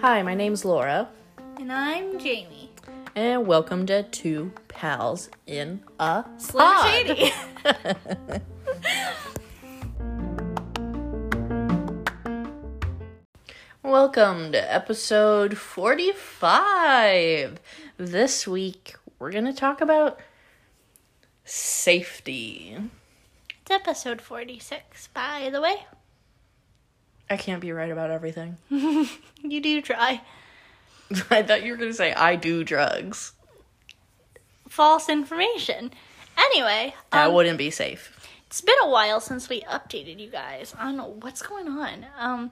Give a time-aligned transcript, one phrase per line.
[0.00, 1.08] Hi, my name's Laura,
[1.56, 2.72] And I'm Jamie.
[3.14, 6.90] and welcome to Two Pals in a Slim Pod.
[6.90, 7.32] Shady.
[13.82, 17.58] Welcome to episode 45.
[17.96, 20.20] This week, we're going to talk about
[21.44, 22.76] safety.
[23.70, 25.84] It's episode 46, by the way.
[27.28, 28.56] I can't be right about everything.
[29.40, 30.20] You do try.
[31.30, 33.32] I thought you were going to say, I do drugs.
[34.68, 35.92] False information.
[36.36, 38.26] Anyway, That um, wouldn't be safe.
[38.46, 42.06] it's been a while since we updated you guys on what's going on.
[42.18, 42.50] Um,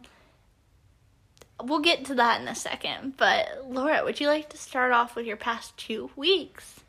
[1.65, 3.17] we'll get to that in a second.
[3.17, 6.81] But Laura, would you like to start off with your past two weeks?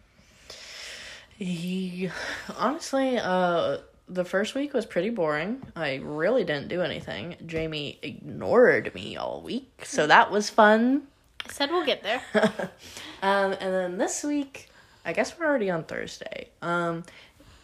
[1.37, 2.09] He,
[2.55, 3.77] honestly, uh,
[4.07, 5.61] the first week was pretty boring.
[5.75, 7.35] I really didn't do anything.
[7.45, 11.03] Jamie ignored me all week, so that was fun.
[11.45, 12.21] I said we'll get there.
[13.19, 14.69] Um, and then this week,
[15.03, 16.49] I guess we're already on Thursday.
[16.61, 17.03] Um,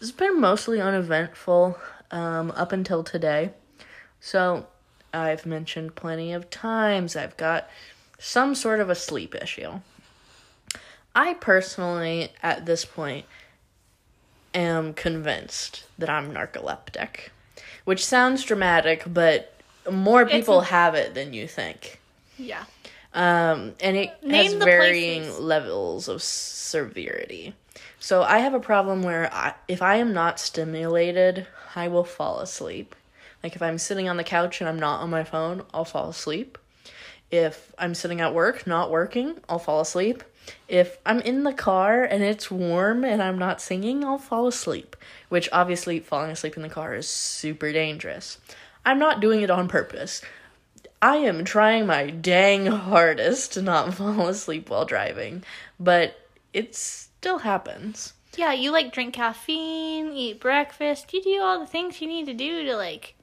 [0.01, 1.77] it's been mostly uneventful
[2.09, 3.51] um, up until today.
[4.19, 4.65] So
[5.13, 7.69] I've mentioned plenty of times I've got
[8.17, 9.79] some sort of a sleep issue.
[11.15, 13.25] I personally, at this point,
[14.53, 17.29] am convinced that I'm narcoleptic,
[17.85, 19.53] which sounds dramatic, but
[19.91, 21.99] more people have it than you think.
[22.37, 22.63] yeah.
[23.15, 25.39] Um, and it Name has varying places.
[25.39, 27.53] levels of severity.
[27.99, 31.45] So I have a problem where I, if I am not stimulated,
[31.75, 32.95] I will fall asleep.
[33.43, 36.09] Like if I'm sitting on the couch and I'm not on my phone, I'll fall
[36.09, 36.57] asleep.
[37.33, 40.23] If I'm sitting at work, not working, I'll fall asleep.
[40.67, 44.95] If I'm in the car and it's warm and I'm not singing, I'll fall asleep.
[45.29, 48.37] Which obviously, falling asleep in the car is super dangerous.
[48.85, 50.21] I'm not doing it on purpose.
[51.01, 55.43] I am trying my dang hardest to not fall asleep while driving,
[55.79, 56.15] but
[56.53, 58.13] it still happens.
[58.37, 61.11] Yeah, you like drink caffeine, eat breakfast.
[61.11, 63.15] You do all the things you need to do to like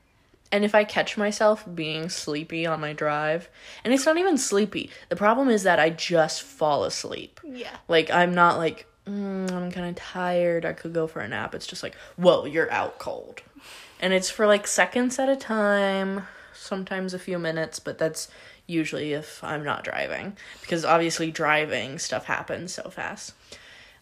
[0.52, 3.48] And if I catch myself being sleepy on my drive,
[3.84, 7.40] and it's not even sleepy, the problem is that I just fall asleep.
[7.44, 7.76] yeah.
[7.86, 11.54] Like, I'm not like, mm, I'm kind of tired, I could go for a nap.
[11.54, 13.42] It's just like, whoa, you're out cold.
[14.00, 16.22] And it's for like seconds at a time,
[16.54, 18.28] sometimes a few minutes, but that's
[18.66, 20.36] usually if I'm not driving.
[20.60, 23.34] Because obviously, driving stuff happens so fast.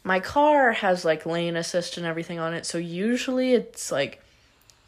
[0.05, 4.23] My car has like lane assist and everything on it, so usually it's like,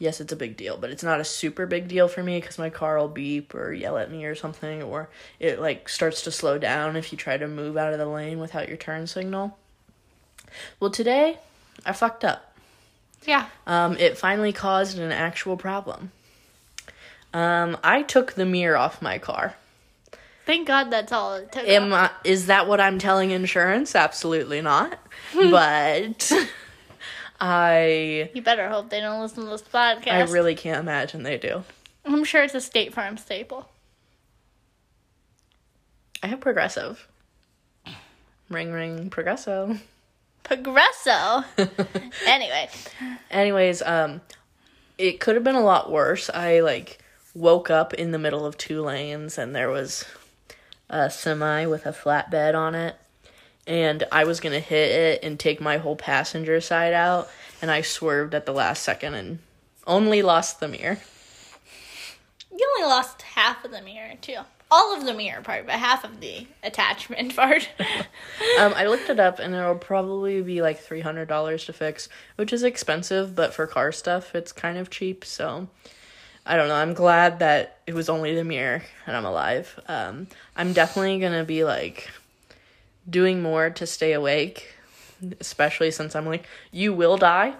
[0.00, 2.58] yes, it's a big deal, but it's not a super big deal for me because
[2.58, 6.32] my car will beep or yell at me or something, or it like starts to
[6.32, 9.56] slow down if you try to move out of the lane without your turn signal.
[10.80, 11.38] Well, today
[11.86, 12.56] I fucked up.
[13.24, 13.46] Yeah.
[13.66, 16.10] Um, it finally caused an actual problem.
[17.32, 19.54] Um, I took the mirror off my car.
[20.46, 21.68] Thank God that's all it took.
[21.68, 23.94] Am I, is that what I'm telling insurance?
[23.94, 24.98] Absolutely not.
[25.34, 26.32] but
[27.40, 30.08] I you better hope they don't listen to this podcast.
[30.12, 31.64] I really can't imagine they do.
[32.04, 33.68] I'm sure it's a State Farm staple.
[36.22, 37.06] I have progressive.
[38.50, 39.78] Ring ring progresso.
[40.42, 41.44] Progresso.
[42.26, 42.68] anyway,
[43.30, 44.20] Anyways, um
[44.98, 46.28] it could have been a lot worse.
[46.28, 46.98] I like
[47.34, 50.04] woke up in the middle of two lanes and there was
[50.90, 52.96] a semi with a flatbed on it
[53.70, 57.30] and I was to hit it and take my whole passenger side out
[57.62, 59.38] and I swerved at the last second and
[59.86, 60.98] only lost the mirror.
[62.50, 64.38] you only lost half of the mirror too.
[64.72, 67.70] All of the mirror part, but half of the attachment part.
[68.58, 72.64] Um I looked it up and it'll probably be like $300 to fix, which is
[72.64, 75.68] expensive, but for car stuff it's kind of cheap, so
[76.44, 76.74] I don't know.
[76.74, 79.78] I'm glad that it was only the mirror and I'm alive.
[79.86, 80.26] Um,
[80.56, 82.08] I'm definitely gonna be like
[83.10, 84.74] doing more to stay awake,
[85.40, 87.54] especially since I'm like, you will die.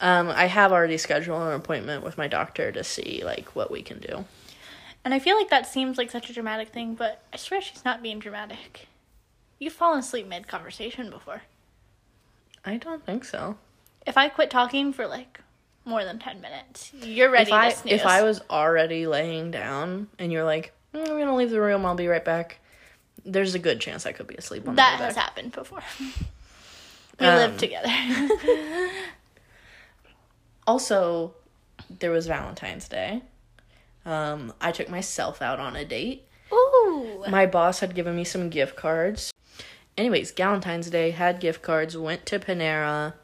[0.00, 3.82] Um, I have already scheduled an appointment with my doctor to see like what we
[3.82, 4.24] can do.
[5.04, 7.84] and I feel like that seems like such a dramatic thing, but I swear she's
[7.84, 8.88] not being dramatic.
[9.58, 11.42] You've fallen asleep mid conversation before.
[12.64, 13.56] I don't think so.
[14.06, 15.40] If I quit talking for like
[15.84, 17.92] more than 10 minutes, you're ready If I to snooze.
[18.00, 21.84] if I was already laying down and you're like, "Mm, I'm gonna leave the room,
[21.86, 22.58] I'll be right back.
[23.24, 25.82] There's a good chance I could be asleep on that the way has happened before.
[27.20, 27.88] we Um, live together.
[30.66, 31.34] Also,
[31.98, 33.22] there was Valentine's Day.
[34.06, 36.24] Um, I took myself out on a date.
[36.52, 37.24] Ooh.
[37.28, 39.32] My boss had given me some gift cards.
[39.98, 43.14] Anyways, Valentine's Day had gift cards, went to Panera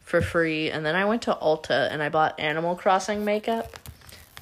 [0.00, 3.78] for free, and then I went to Ulta and I bought Animal Crossing makeup.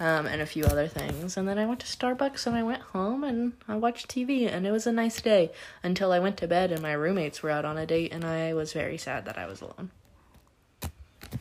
[0.02, 1.36] Um, and a few other things.
[1.36, 4.66] And then I went to Starbucks and I went home and I watched TV and
[4.66, 5.52] it was a nice day
[5.84, 8.52] until I went to bed and my roommates were out on a date and I
[8.52, 9.92] was very sad that I was alone.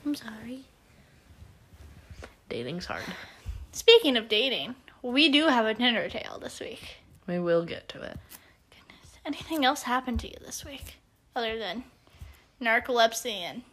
[0.05, 0.65] I'm sorry.
[2.49, 3.01] Dating's hard.
[3.71, 6.97] Speaking of dating, we do have a Tinder tale this week.
[7.25, 8.19] We will get to it.
[8.69, 9.17] Goodness.
[9.25, 10.97] Anything else happened to you this week
[11.35, 11.85] other than
[12.61, 13.63] narcolepsy and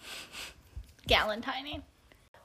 [1.06, 1.82] galentining?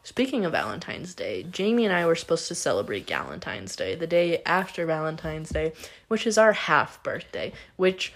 [0.06, 4.42] Speaking of Valentine's Day, Jamie and I were supposed to celebrate Valentine's Day the day
[4.46, 5.72] after Valentine's Day,
[6.10, 7.54] which is our half birthday.
[7.78, 8.12] Which,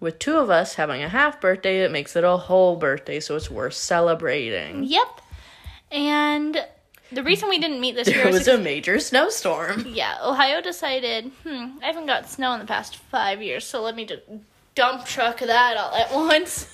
[0.00, 3.36] with two of us having a half birthday, it makes it a whole birthday, so
[3.36, 4.84] it's worth celebrating.
[4.84, 5.20] Yep.
[5.90, 6.66] And
[7.12, 9.84] the reason we didn't meet this year There was was a major snowstorm.
[9.88, 13.94] yeah, Ohio decided, hmm, I haven't got snow in the past five years, so let
[13.94, 14.22] me just
[14.74, 16.66] dump truck that all at once.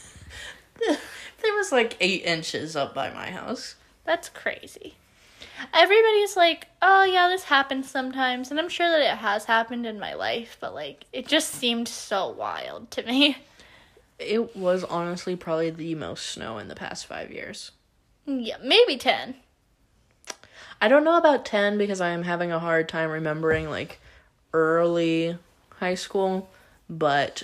[1.42, 3.76] There was like eight inches up by my house.
[4.06, 4.94] That's crazy.
[5.74, 9.98] Everybody's like, oh yeah, this happens sometimes, and I'm sure that it has happened in
[9.98, 13.36] my life, but like, it just seemed so wild to me.
[14.18, 17.72] It was honestly probably the most snow in the past five years.
[18.24, 19.34] Yeah, maybe 10.
[20.80, 24.00] I don't know about 10 because I am having a hard time remembering like
[24.52, 25.38] early
[25.78, 26.48] high school,
[26.88, 27.42] but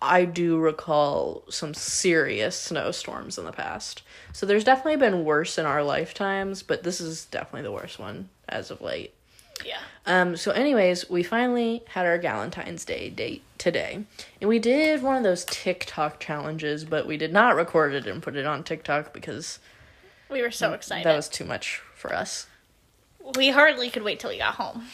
[0.00, 4.02] I do recall some serious snowstorms in the past.
[4.32, 8.28] So there's definitely been worse in our lifetimes, but this is definitely the worst one
[8.48, 9.12] as of late.
[9.64, 9.78] Yeah.
[10.06, 14.04] Um, so anyways, we finally had our Valentine's Day date today.
[14.40, 18.22] And we did one of those TikTok challenges, but we did not record it and
[18.22, 19.58] put it on TikTok because
[20.30, 21.04] We were so excited.
[21.06, 22.46] that was too much for us.
[23.36, 24.84] we hardly could wait till we got home.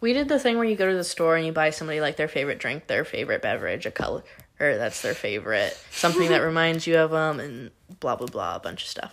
[0.00, 2.16] We did the thing where you go to the store and you buy somebody like
[2.16, 4.24] their favorite drink, their favorite beverage, a color,
[4.60, 7.70] or that's their favorite, something that reminds you of them, and
[8.00, 9.12] blah blah blah, a bunch of stuff.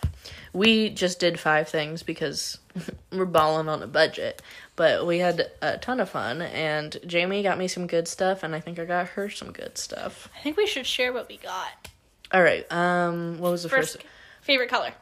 [0.52, 2.58] We just did five things because
[3.12, 4.40] we're balling on a budget,
[4.76, 6.42] but we had a ton of fun.
[6.42, 9.76] And Jamie got me some good stuff, and I think I got her some good
[9.78, 10.28] stuff.
[10.38, 11.88] I think we should share what we got.
[12.32, 14.06] All right, um, what was the First, first
[14.42, 14.92] favorite color.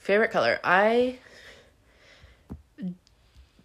[0.00, 0.58] favorite color?
[0.64, 1.18] I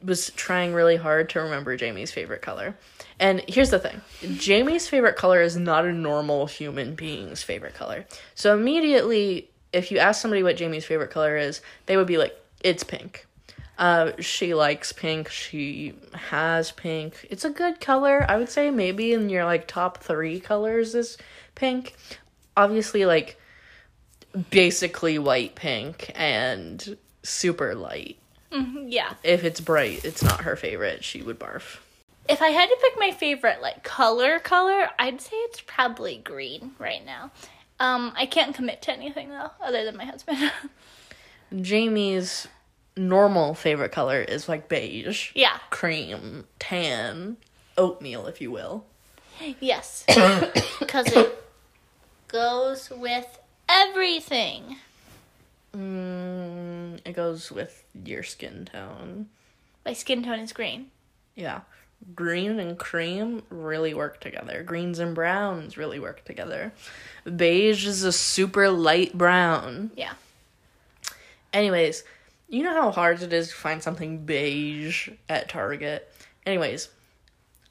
[0.04, 2.76] was trying really hard to remember Jamie's favorite color.
[3.20, 4.02] And here's the thing
[4.38, 8.06] Jamie's favorite color is not a normal human being's favorite color.
[8.36, 12.36] So immediately, if you ask somebody what Jamie's favorite color is, they would be like,
[12.64, 13.26] it's pink.
[13.78, 15.30] Uh, she likes pink.
[15.30, 17.26] She has pink.
[17.30, 18.26] It's a good color.
[18.30, 21.18] I would say maybe in your like top three colors is
[21.56, 21.96] pink.
[22.56, 23.40] Obviously, like
[24.50, 28.18] basically white pink and super light.
[28.52, 29.14] Yeah.
[29.24, 31.04] If it's bright, it's not her favorite.
[31.04, 31.78] She would barf.
[32.30, 36.72] If I had to pick my favorite like color color, I'd say it's probably green
[36.78, 37.32] right now.
[37.80, 40.52] Um, I can't commit to anything though, other than my husband.
[41.62, 42.48] Jamie's
[42.96, 45.58] normal favorite color is like beige, yeah.
[45.70, 47.38] cream, tan,
[47.78, 48.86] oatmeal, if you will.
[49.60, 50.06] Yes.
[50.80, 51.44] Because it
[52.28, 53.40] goes with
[53.70, 54.78] everything.
[55.76, 59.28] Mm, it goes with your skin tone.
[59.86, 60.92] My skin tone is green.
[61.36, 61.62] Yeah.
[62.16, 64.64] Green and cream really work together.
[64.64, 66.74] Greens and browns really work together.
[67.36, 69.92] Beige is a super light brown.
[69.96, 70.14] Yeah.
[71.54, 72.04] Anyways,
[72.50, 76.12] you know how hard it is to find something beige at Target?
[76.46, 76.90] Anyways,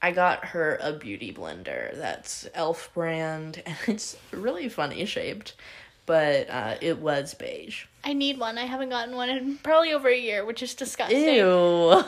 [0.00, 5.54] I got her a beauty blender that's Elf brand and it's really funny shaped,
[6.06, 7.84] but uh, it was beige.
[8.04, 8.58] I need one.
[8.58, 11.22] I haven't gotten one in probably over a year, which is disgusting.
[11.22, 12.02] Ew.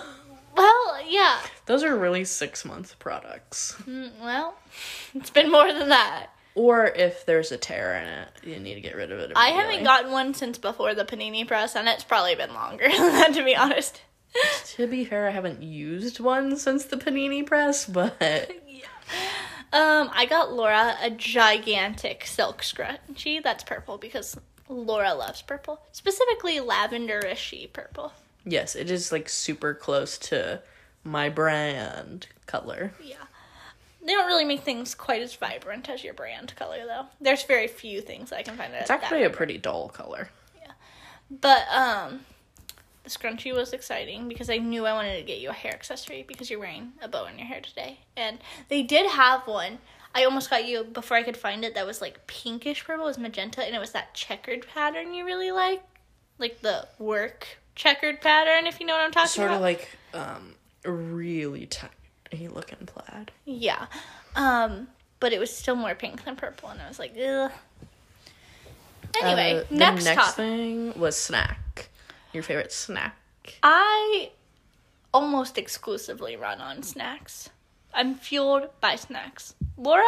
[0.55, 1.41] Well, yeah.
[1.67, 3.77] Those are really six month products.
[3.87, 4.55] Mm, well,
[5.15, 6.29] it's been more than that.
[6.55, 9.33] Or if there's a tear in it, you need to get rid of it.
[9.35, 13.13] I haven't gotten one since before the panini press, and it's probably been longer than
[13.13, 14.03] that, to be honest.
[14.77, 18.21] To be fair, I haven't used one since the panini press, but
[19.73, 24.37] Um, I got Laura a gigantic silk scrunchie that's purple because
[24.73, 28.13] Laura loves purple, specifically lavenderish purple.
[28.45, 30.61] yes, it is like super close to
[31.05, 32.93] my brand color.
[33.03, 33.17] Yeah.
[34.05, 37.07] They don't really make things quite as vibrant as your brand color, though.
[37.21, 38.73] There's very few things I can find.
[38.75, 40.29] It's actually a pretty dull color.
[40.61, 40.73] Yeah.
[41.31, 42.21] But um,
[43.05, 46.25] the scrunchie was exciting because I knew I wanted to get you a hair accessory
[46.27, 48.39] because you're wearing a bow in your hair today, and
[48.69, 49.79] they did have one.
[50.15, 51.75] I almost got you before I could find it.
[51.75, 55.25] That was like pinkish purple, it was magenta, and it was that checkered pattern you
[55.25, 55.83] really like,
[56.39, 58.67] like the work checkered pattern.
[58.67, 59.61] If you know what I'm talking Sort about.
[59.61, 60.55] Sort of like um
[60.85, 63.31] really tiny looking plaid.
[63.45, 63.87] yeah.
[64.37, 64.89] Um,
[65.21, 67.53] but it was still more pink than purple, and I was like, ugh.
[69.23, 70.35] Anyway, Uh, next the next topic.
[70.37, 71.89] thing was snack.
[72.33, 73.17] Your favorite snack?
[73.63, 74.31] I
[75.13, 77.51] almost exclusively run on snacks.
[77.95, 79.55] I'm fueled by snacks.
[79.77, 80.05] Laura,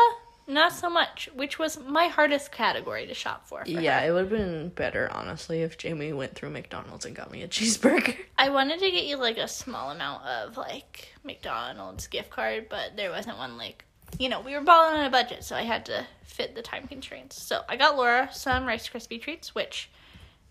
[0.47, 3.65] not so much, which was my hardest category to shop for.
[3.65, 4.09] for Yeah, her.
[4.09, 7.49] it would have been better, honestly, if Jamie went through McDonald's and got me a
[7.49, 8.17] cheeseburger.
[8.39, 12.97] I wanted to get you like a small amount of like McDonald's gift card, but
[12.97, 13.85] there wasn't one like
[14.19, 16.87] you know, we were balling on a budget, so I had to fit the time
[16.87, 17.43] constraints.
[17.43, 19.91] So I got Laura some Rice Krispie treats, which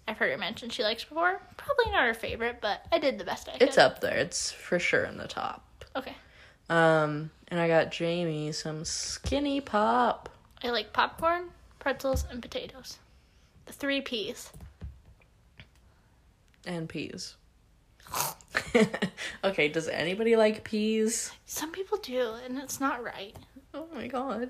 [0.05, 1.41] I've heard her mention she likes before.
[1.55, 3.61] Probably not her favorite, but I did the best I could.
[3.61, 4.17] It's up there.
[4.17, 5.63] It's for sure in the top.
[5.95, 6.15] Okay.
[6.73, 10.27] Um, and I got Jamie some skinny pop.
[10.63, 12.97] I like popcorn, pretzels, and potatoes.
[13.67, 14.49] The three P's.
[16.65, 17.35] and peas.
[19.43, 21.31] okay, does anybody like peas?
[21.45, 23.35] Some people do, and it's not right.
[23.75, 24.49] Oh my god.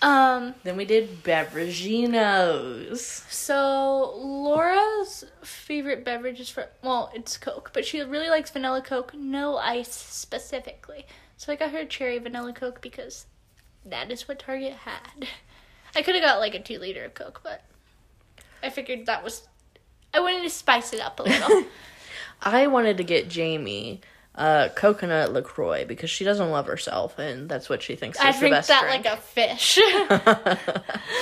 [0.00, 2.98] Um, Then we did beveraginos.
[3.30, 9.12] so Laura's favorite beverage is for well, it's Coke, but she really likes vanilla Coke,
[9.14, 11.06] no ice specifically.
[11.36, 13.26] So I got her cherry vanilla Coke because
[13.84, 15.28] that is what Target had.
[15.96, 17.62] I could have got like a two liter of Coke, but
[18.62, 19.48] I figured that was
[20.14, 21.64] I wanted to spice it up a little.
[22.42, 24.00] I wanted to get Jamie
[24.38, 28.32] uh, coconut LaCroix because she doesn't love herself and that's what she thinks is I
[28.32, 29.04] the drink best that drink.
[29.04, 29.78] like a fish.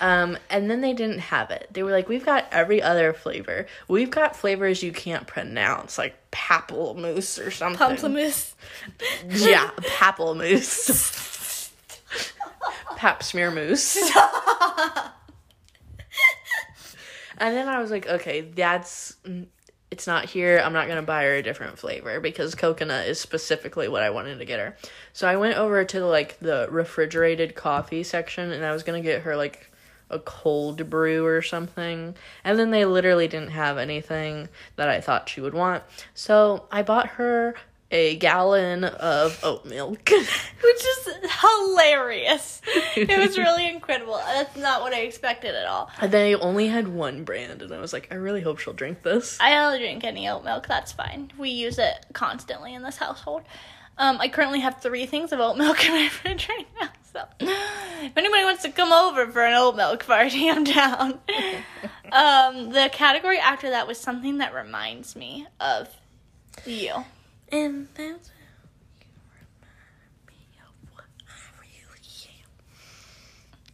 [0.00, 1.66] Um, and then they didn't have it.
[1.72, 3.66] They were like, "We've got every other flavor.
[3.88, 8.52] We've got flavors you can't pronounce, like pamplemousse or something." Pamplemousse.
[9.28, 11.70] Yeah, pamplemousse.
[12.96, 13.96] Pap smear mousse.
[17.38, 19.16] and then I was like, okay, that's
[19.90, 20.60] it's not here.
[20.62, 24.38] I'm not gonna buy her a different flavor because coconut is specifically what I wanted
[24.38, 24.76] to get her.
[25.12, 29.22] So I went over to like the refrigerated coffee section and I was gonna get
[29.22, 29.70] her like
[30.10, 32.14] a cold brew or something.
[32.44, 35.82] And then they literally didn't have anything that I thought she would want.
[36.14, 37.54] So I bought her
[37.90, 40.10] a gallon of oat milk.
[40.10, 41.08] which is
[41.40, 42.60] hilarious.
[42.96, 44.16] It was really incredible.
[44.16, 45.90] That's not what I expected at all.
[46.00, 49.02] and they only had one brand and I was like, I really hope she'll drink
[49.02, 49.38] this.
[49.40, 50.66] I don't drink any oat milk.
[50.66, 51.30] That's fine.
[51.38, 53.42] We use it constantly in this household.
[53.96, 56.88] Um, I currently have three things of oat milk in my fridge right now.
[57.12, 61.18] So, if anybody wants to come over for an oat milk party, I'm down.
[62.12, 65.88] um, the category after that was something that reminds me of
[66.66, 66.92] you.
[67.50, 68.30] And that's
[70.28, 72.02] me of what I really
[72.42, 72.48] am.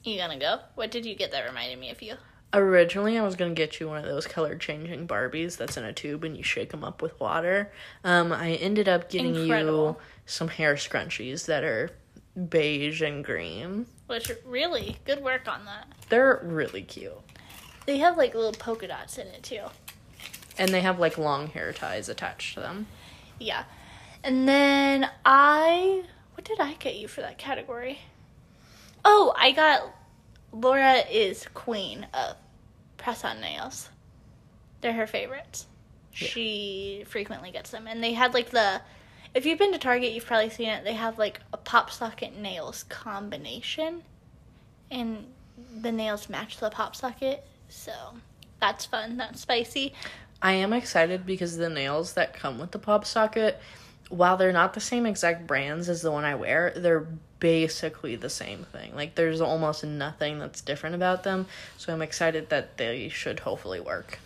[0.05, 0.61] You gonna go?
[0.75, 2.15] What did you get that reminded me of you?
[2.53, 5.93] Originally, I was gonna get you one of those color changing Barbies that's in a
[5.93, 7.73] tube and you shake them up with water.
[8.05, 9.99] Um, I ended up getting Incredible.
[9.99, 11.91] you some hair scrunchies that are
[12.49, 13.87] beige and green.
[14.07, 15.89] Which really good work on that.
[16.11, 17.13] They're really cute,
[17.87, 19.63] They have like little polka dots in it too.
[20.59, 22.87] and they have like long hair ties attached to them.
[23.39, 23.65] Yeah.
[24.23, 28.01] And then I what did I get you for that category?
[29.05, 29.95] Oh, I got
[30.53, 32.37] Laura is queen of
[32.97, 33.91] press on nails.
[34.81, 35.67] They're her favorites.
[36.13, 36.29] Yeah.
[36.29, 37.87] She frequently gets them.
[37.87, 38.81] And they had like the
[39.35, 40.85] if you've been to Target, you've probably seen it.
[40.85, 44.03] They have like a pop socket nails combination.
[44.91, 45.27] And
[45.81, 47.45] the nails match the pop socket.
[47.69, 47.93] So
[48.61, 49.17] that's fun.
[49.17, 49.93] That's spicy.
[50.43, 53.61] I am excited because the nails that come with the pop socket,
[54.09, 57.07] while they're not the same exact brands as the one I wear, they're
[57.41, 58.95] basically the same thing.
[58.95, 61.47] Like there's almost nothing that's different about them.
[61.79, 64.19] So I'm excited that they should hopefully work.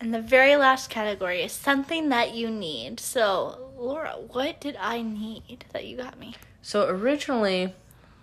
[0.00, 3.00] And the very last category is something that you need.
[3.00, 6.34] So, Laura, what did I need that you got me?
[6.62, 7.72] So originally,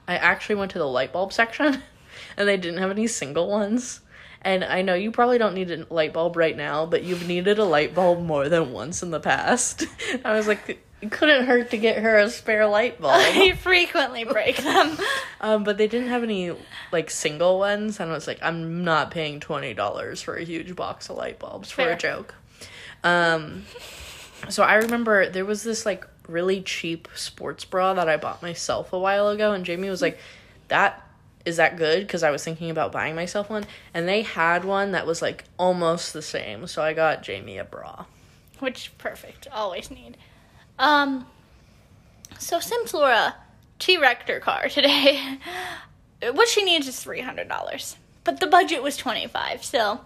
[0.07, 1.81] I actually went to the light bulb section,
[2.37, 4.01] and they didn't have any single ones.
[4.43, 7.59] And I know you probably don't need a light bulb right now, but you've needed
[7.59, 9.85] a light bulb more than once in the past.
[10.25, 13.13] I was like, it couldn't hurt to get her a spare light bulb.
[13.17, 14.97] I frequently break them.
[15.41, 16.55] um, but they didn't have any
[16.91, 20.75] like single ones, and I was like, I'm not paying twenty dollars for a huge
[20.75, 21.93] box of light bulbs for Fair.
[21.93, 22.35] a joke.
[23.03, 23.65] Um,
[24.49, 28.93] so I remember there was this like really cheap sports bra that I bought myself
[28.93, 30.19] a while ago, and Jamie was like,
[30.67, 31.07] "That
[31.45, 34.91] is that good?" Because I was thinking about buying myself one, and they had one
[34.91, 38.05] that was like almost the same, so I got Jamie a bra.
[38.59, 39.47] Which perfect.
[39.51, 40.17] Always need.
[40.77, 41.27] Um
[42.37, 43.35] so Simflora
[43.79, 45.39] T-wrecked her car today,
[46.33, 47.95] what she needs is three hundred dollars.
[48.23, 50.01] But the budget was twenty five, so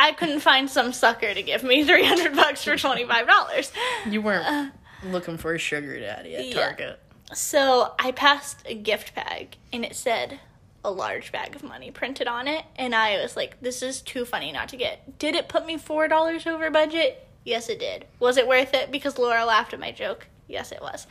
[0.00, 3.72] I couldn't find some sucker to give me three hundred bucks for twenty five dollars.
[4.08, 4.72] You weren't
[5.04, 6.54] looking for a sugar daddy at yeah.
[6.54, 7.00] Target.
[7.32, 10.40] So I passed a gift bag and it said
[10.84, 14.24] a large bag of money printed on it, and I was like, "This is too
[14.24, 17.26] funny not to get." Did it put me four dollars over budget?
[17.44, 18.06] Yes, it did.
[18.18, 20.26] Was it worth it because Laura laughed at my joke?
[20.46, 21.06] Yes, it was.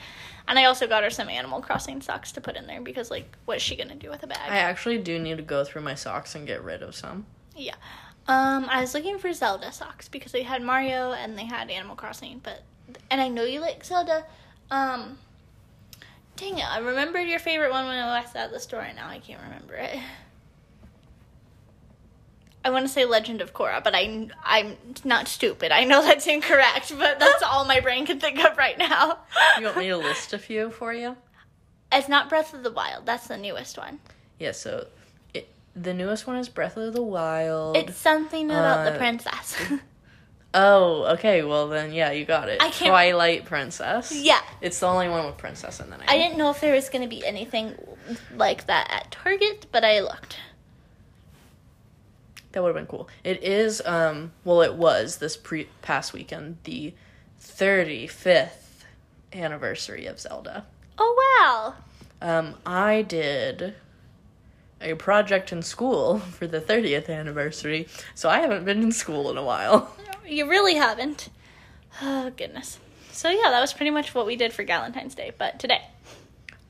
[0.47, 3.36] And I also got her some Animal Crossing socks to put in there because, like,
[3.45, 4.50] what's she gonna do with a bag?
[4.50, 7.25] I actually do need to go through my socks and get rid of some.
[7.55, 7.75] Yeah.
[8.27, 11.95] Um, I was looking for Zelda socks because they had Mario and they had Animal
[11.95, 12.63] Crossing, but
[13.12, 14.25] and I know you like Zelda.
[14.71, 15.17] Um,
[16.38, 19.10] dang it, I remembered your favorite one when I was at the store, and now
[19.10, 20.00] I can't remember it.
[22.63, 24.75] I want to say Legend of Korra, but I I'm
[25.06, 25.72] not stupid.
[25.72, 29.20] I know that's incorrect, but that's all my brain can think of right now.
[29.60, 31.15] You want me to list a few for you?
[31.91, 33.06] It's not Breath of the Wild.
[33.06, 34.00] That's the newest one.
[34.39, 34.88] Yeah, so
[35.34, 37.77] it, the newest one is Breath of the Wild.
[37.77, 39.56] It's something about the Uh, princess.
[40.57, 41.43] oh, okay.
[41.43, 42.61] Well, then, yeah, you got it.
[42.61, 44.11] I can't- Twilight Princess.
[44.11, 44.41] yeah.
[44.61, 46.05] It's the only one with princess in the name.
[46.09, 47.75] I didn't know if there was going to be anything
[48.35, 50.37] like that at Target, but I looked.
[52.51, 53.07] That would have been cool.
[53.23, 56.93] It is, um, well, it was this pre past weekend, the
[57.41, 58.49] 35th
[59.33, 60.65] anniversary of Zelda.
[60.97, 61.75] Oh
[62.21, 62.29] wow.
[62.39, 63.75] Um, I did
[64.81, 69.37] a project in school for the 30th anniversary, so I haven't been in school in
[69.37, 69.95] a while.
[70.27, 71.29] You really haven't.
[72.01, 72.79] Oh goodness.
[73.12, 75.81] So yeah, that was pretty much what we did for Valentine's Day, but today.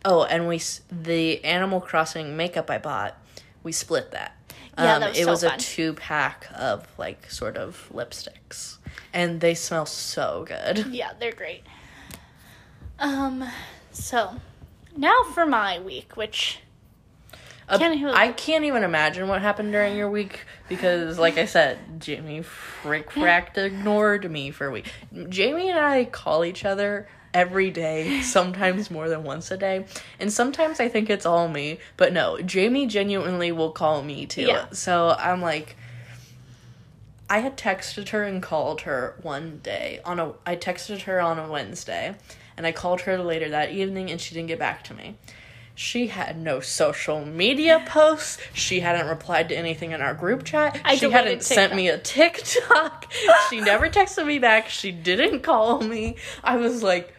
[0.06, 0.62] Oh, and we
[0.92, 3.18] the Animal Crossing makeup I bought,
[3.64, 4.34] we split that.
[4.78, 5.54] Yeah, Um, that was it so was fun.
[5.56, 8.78] a two pack of like sort of lipsticks,
[9.12, 10.86] and they smell so good.
[10.94, 11.64] Yeah, they're great.
[13.00, 13.44] Um
[13.92, 14.36] so
[14.96, 16.60] now for my week, which
[17.70, 22.00] Can't even- I can't even imagine what happened during your week because, like I said,
[22.00, 24.86] Jamie frick fracked ignored me for a week.
[25.30, 29.86] Jamie and I call each other every day, sometimes more than once a day,
[30.20, 31.80] and sometimes I think it's all me.
[31.98, 34.44] But no, Jamie genuinely will call me too.
[34.44, 34.68] Yeah.
[34.72, 35.76] So I'm like.
[37.30, 41.38] I had texted her and called her one day on a I texted her on
[41.38, 42.16] a Wednesday
[42.56, 45.18] and I called her later that evening and she didn't get back to me.
[45.80, 48.40] She had no social media posts.
[48.52, 50.82] She hadn't replied to anything in our group chat.
[50.84, 53.06] I she hadn't sent me a TikTok.
[53.52, 54.70] she never texted me back.
[54.70, 56.16] She didn't call me.
[56.44, 57.14] I was like,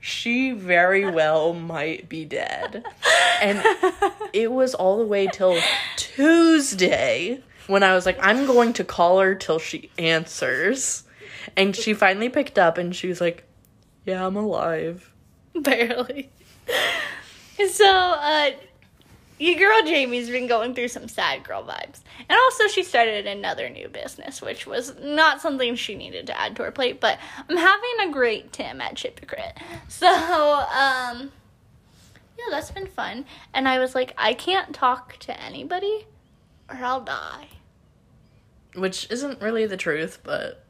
[0.00, 2.84] she very well might be dead.
[3.40, 3.62] And
[4.32, 5.56] it was all the way till
[5.96, 11.04] Tuesday when I was like, I'm going to call her till she answers.
[11.56, 13.44] And she finally picked up and she was like,
[14.04, 15.12] Yeah, I'm alive.
[15.54, 16.32] barely.
[17.70, 18.50] So, uh,
[19.38, 22.00] your girl Jamie's been going through some sad girl vibes.
[22.28, 26.56] And also, she started another new business, which was not something she needed to add
[26.56, 29.58] to her plate, but I'm having a great Tim at Hypocrite.
[29.88, 31.30] So, um,
[32.38, 33.26] yeah, that's been fun.
[33.52, 36.06] And I was like, I can't talk to anybody
[36.68, 37.48] or I'll die.
[38.74, 40.64] Which isn't really the truth, but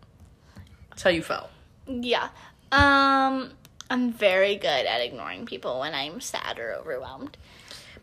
[0.90, 1.50] that's how you felt.
[1.86, 2.28] Yeah.
[2.70, 3.52] Um,
[3.94, 7.36] I'm very good at ignoring people when I'm sad or overwhelmed.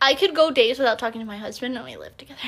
[0.00, 2.40] I could go days without talking to my husband and we live together.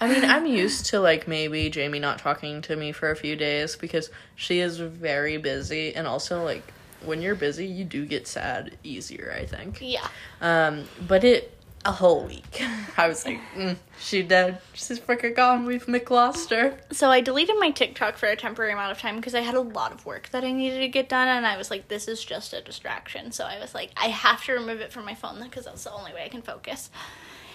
[0.00, 3.36] I mean, I'm used to like maybe Jamie not talking to me for a few
[3.36, 6.72] days because she is very busy and also like
[7.04, 9.80] when you're busy, you do get sad easier, I think.
[9.82, 10.08] Yeah.
[10.40, 11.52] Um, but it
[11.84, 12.62] a whole week.
[12.96, 14.60] I was like, mm, she dead.
[14.72, 15.64] She's freaking gone.
[15.64, 16.78] We've McLost her.
[16.92, 19.60] So I deleted my TikTok for a temporary amount of time because I had a
[19.60, 22.24] lot of work that I needed to get done and I was like, this is
[22.24, 23.32] just a distraction.
[23.32, 25.92] So I was like, I have to remove it from my phone because that's the
[25.92, 26.90] only way I can focus.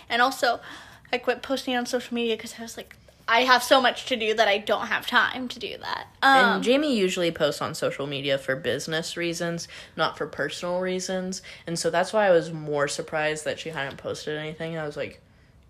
[0.09, 0.59] And also,
[1.11, 2.95] I quit posting on social media because I was like,
[3.27, 6.07] I have so much to do that I don't have time to do that.
[6.23, 11.41] Um, And Jamie usually posts on social media for business reasons, not for personal reasons.
[11.65, 14.77] And so that's why I was more surprised that she hadn't posted anything.
[14.77, 15.21] I was like,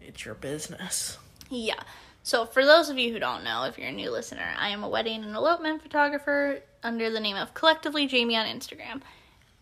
[0.01, 1.17] it's your business.
[1.49, 1.79] Yeah.
[2.23, 4.83] So, for those of you who don't know, if you're a new listener, I am
[4.83, 9.01] a wedding and elopement photographer under the name of Collectively Jamie on Instagram.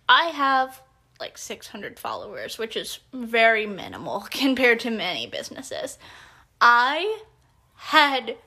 [0.10, 0.82] I have
[1.20, 5.98] like 600 followers, which is very minimal compared to many businesses.
[6.60, 7.22] I
[7.76, 8.38] had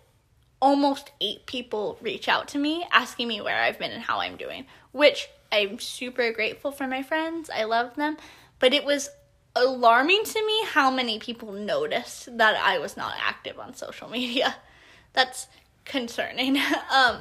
[0.60, 4.36] almost eight people reach out to me asking me where I've been and how I'm
[4.36, 7.50] doing, which I'm super grateful for my friends.
[7.50, 8.16] I love them.
[8.58, 9.10] But it was
[9.54, 14.56] alarming to me how many people noticed that I was not active on social media.
[15.12, 15.46] That's
[15.84, 16.58] concerning.
[16.92, 17.20] um,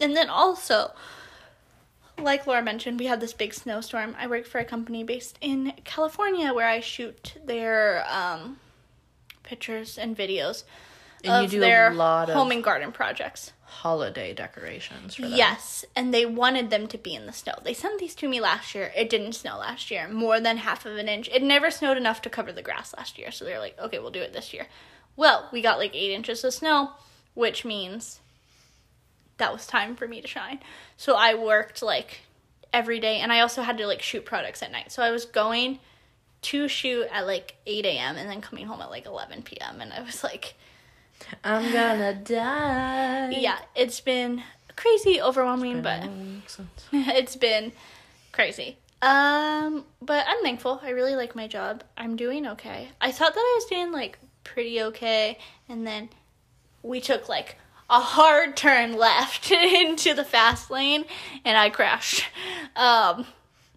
[0.00, 0.92] and then also,
[2.18, 4.16] like Laura mentioned, we had this big snowstorm.
[4.18, 8.58] I work for a company based in California where I shoot their um,
[9.42, 10.64] pictures and videos
[11.24, 13.52] And of you do their a lot of home and garden projects.
[13.64, 15.32] holiday decorations for them.
[15.34, 17.54] Yes, and they wanted them to be in the snow.
[17.62, 18.92] They sent these to me last year.
[18.96, 21.28] It didn't snow last year, more than half of an inch.
[21.32, 24.10] It never snowed enough to cover the grass last year, so they're like, okay, we'll
[24.10, 24.66] do it this year.
[25.16, 26.90] Well, we got like eight inches of snow,
[27.34, 28.20] which means
[29.38, 30.60] that was time for me to shine.
[30.96, 32.20] So I worked like
[32.72, 34.90] every day, and I also had to like shoot products at night.
[34.92, 35.78] So I was going
[36.42, 38.16] to shoot at like 8 a.m.
[38.16, 39.80] and then coming home at like 11 p.m.
[39.80, 40.54] And I was like,
[41.44, 43.30] I'm gonna die.
[43.30, 44.42] yeah, it's been
[44.76, 46.08] crazy, overwhelming, but
[46.92, 47.72] it's been
[48.32, 48.78] crazy.
[49.00, 50.80] Um, but I'm thankful.
[50.82, 51.82] I really like my job.
[51.96, 52.88] I'm doing okay.
[53.00, 56.08] I thought that I was doing like pretty okay, and then
[56.82, 57.56] we took like
[57.90, 61.04] a hard turn left into the fast lane,
[61.44, 62.24] and I crashed.
[62.76, 63.26] Um,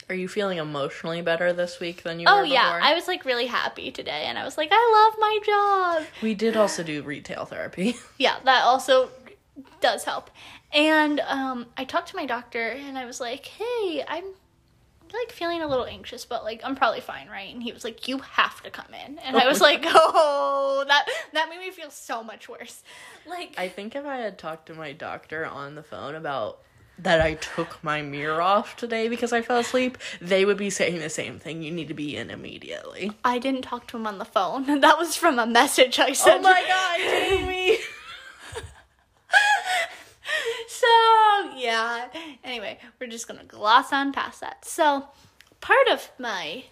[0.07, 2.41] Are you feeling emotionally better this week than you were before?
[2.41, 2.81] oh yeah, before?
[2.89, 6.07] I was like really happy today, and I was like, I love my job.
[6.21, 7.95] we did also do retail therapy.
[8.17, 9.09] yeah, that also
[9.81, 10.29] does help.
[10.73, 14.25] And um, I talked to my doctor, and I was like, "Hey, I'm
[15.13, 18.07] like feeling a little anxious, but like I'm probably fine, right?" And he was like,
[18.07, 21.89] "You have to come in," and I was like, "Oh, that that made me feel
[21.89, 22.83] so much worse."
[23.25, 26.59] Like, I think if I had talked to my doctor on the phone about
[26.97, 30.99] that I took my mirror off today because I fell asleep, they would be saying
[30.99, 31.61] the same thing.
[31.61, 33.11] You need to be in immediately.
[33.23, 34.65] I didn't talk to him on the phone.
[34.85, 36.39] That was from a message I oh sent.
[36.39, 37.77] Oh my god, Jamie!
[40.67, 40.87] so
[41.55, 42.07] yeah.
[42.43, 44.63] Anyway, we're just gonna gloss on past that.
[44.63, 45.07] So,
[45.59, 46.65] part of my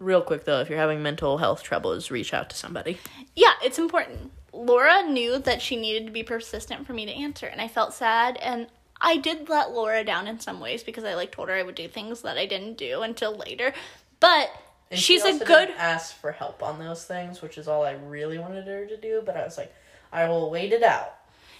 [0.00, 2.98] Real quick though, if you're having mental health troubles, reach out to somebody.
[3.36, 4.32] Yeah, it's important.
[4.52, 7.94] Laura knew that she needed to be persistent for me to answer, and I felt
[7.94, 8.36] sad.
[8.38, 8.66] And
[9.04, 11.74] I did let Laura down in some ways because I like told her I would
[11.74, 13.74] do things that I didn't do until later.
[14.18, 14.50] But
[14.90, 15.68] And she's she a good.
[15.76, 19.22] ask for help on those things, which is all I really wanted her to do.
[19.24, 19.74] But I was like,
[20.10, 21.14] I will wait it out.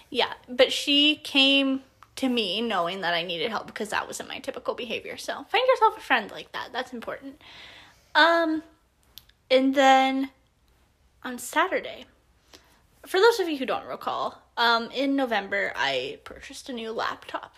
[0.08, 1.82] Yeah, but she came
[2.16, 5.18] to me knowing that I needed help because that wasn't my typical behavior.
[5.18, 6.70] So find yourself a friend like that.
[6.72, 7.42] That's important.
[8.14, 8.62] Um,
[9.50, 10.30] and then
[11.22, 12.06] on Saturday,
[13.06, 17.56] for those of you who don't recall, um, in November I purchased a new laptop.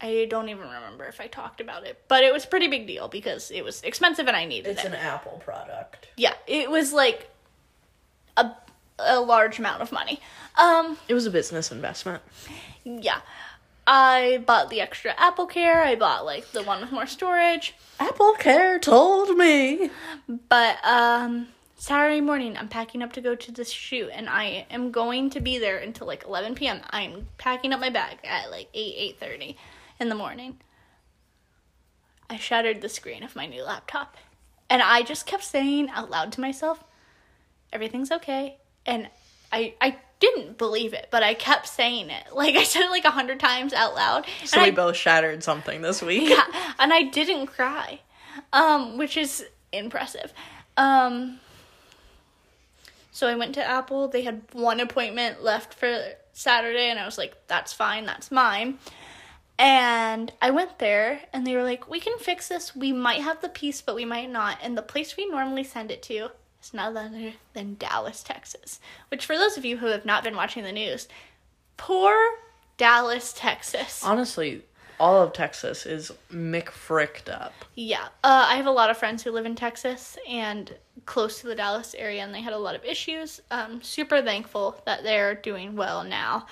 [0.00, 2.86] I don't even remember if I talked about it, but it was a pretty big
[2.86, 4.86] deal because it was expensive and I needed It's it.
[4.86, 6.08] It's an Apple product.
[6.16, 7.28] yeah, it was like
[8.36, 8.52] a
[9.00, 10.20] a large amount of money.
[10.56, 12.22] Um, It was a business investment.
[12.84, 13.20] yeah.
[13.90, 15.82] I bought the extra Apple Care.
[15.82, 17.74] I bought like the one with more storage.
[17.98, 19.90] Apple Care told me.
[20.48, 21.48] But um
[21.80, 25.40] Saturday morning I'm packing up to go to this shoot and I am going to
[25.40, 26.80] be there until like 11 p.m.
[26.90, 29.54] I'm packing up my bag at like 8 8:30
[30.00, 30.58] in the morning.
[32.28, 34.16] I shattered the screen of my new laptop.
[34.68, 36.82] And I just kept saying out loud to myself,
[37.72, 38.58] everything's okay.
[38.84, 39.08] And
[39.52, 42.34] I I didn't believe it, but I kept saying it.
[42.34, 44.26] Like I said it like a hundred times out loud.
[44.44, 46.28] So and we I both shattered something this week.
[46.28, 46.44] yeah,
[46.80, 48.00] and I didn't cry,
[48.52, 50.32] um, which is impressive.
[50.76, 51.38] Um,
[53.18, 54.06] so I went to Apple.
[54.06, 58.78] They had one appointment left for Saturday, and I was like, "That's fine, that's mine."
[59.58, 62.76] And I went there, and they were like, "We can fix this.
[62.76, 65.90] We might have the piece, but we might not." And the place we normally send
[65.90, 66.30] it to
[66.62, 68.78] is none other than Dallas, Texas.
[69.08, 71.08] Which, for those of you who have not been watching the news,
[71.76, 72.16] poor
[72.76, 74.04] Dallas, Texas.
[74.04, 74.64] Honestly,
[75.00, 77.52] all of Texas is McFricked up.
[77.74, 80.74] Yeah, uh, I have a lot of friends who live in Texas and
[81.06, 83.40] close to the Dallas area, and they had a lot of issues.
[83.50, 86.46] Um, super thankful that they're doing well now,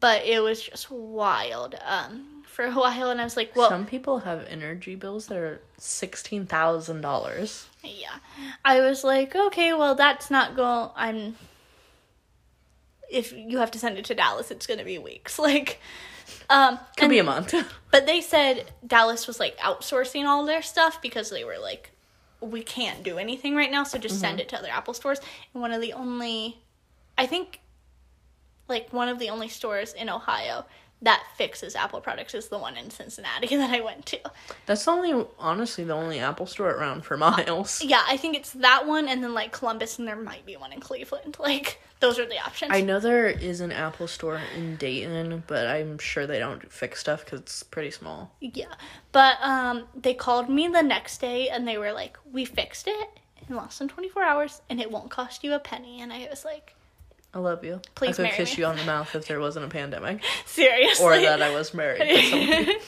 [0.00, 3.84] but it was just wild um, for a while, and I was like, well, Some
[3.86, 7.68] people have energy bills that are sixteen thousand dollars.
[7.82, 8.16] yeah.
[8.64, 10.90] I was like, okay, well, that's not going.
[10.96, 11.36] I'm.
[13.10, 15.38] If you have to send it to Dallas, it's gonna be weeks.
[15.44, 15.78] Like,
[16.50, 17.54] um, Could and- be a month.
[17.90, 21.92] But they said Dallas was like outsourcing all their stuff because they were like,
[22.40, 25.20] we can't do anything right now, so just send it to other Apple stores.
[25.52, 26.58] And one of the only,
[27.16, 27.60] I think,
[28.68, 30.64] like one of the only stores in Ohio
[31.04, 34.20] that fixes Apple products is the one in Cincinnati that I went to.
[34.66, 37.82] That's the only, honestly, the only Apple store around for miles.
[37.84, 40.72] Yeah, I think it's that one, and then like Columbus, and there might be one
[40.72, 41.36] in Cleveland.
[41.44, 42.72] Like those are the options.
[42.72, 47.00] I know there is an Apple store in Dayton, but I'm sure they don't fix
[47.00, 48.34] stuff because it's pretty small.
[48.40, 48.72] Yeah.
[49.12, 53.20] But um they called me the next day and they were like, "We fixed it
[53.46, 56.46] in less than 24 hours and it won't cost you a penny." And I was
[56.46, 56.74] like,
[57.34, 57.80] I love you.
[57.96, 58.62] Please I could kiss me.
[58.62, 61.98] you on the mouth if there wasn't a pandemic, "Seriously?" or that I was married.
[61.98, 62.80] to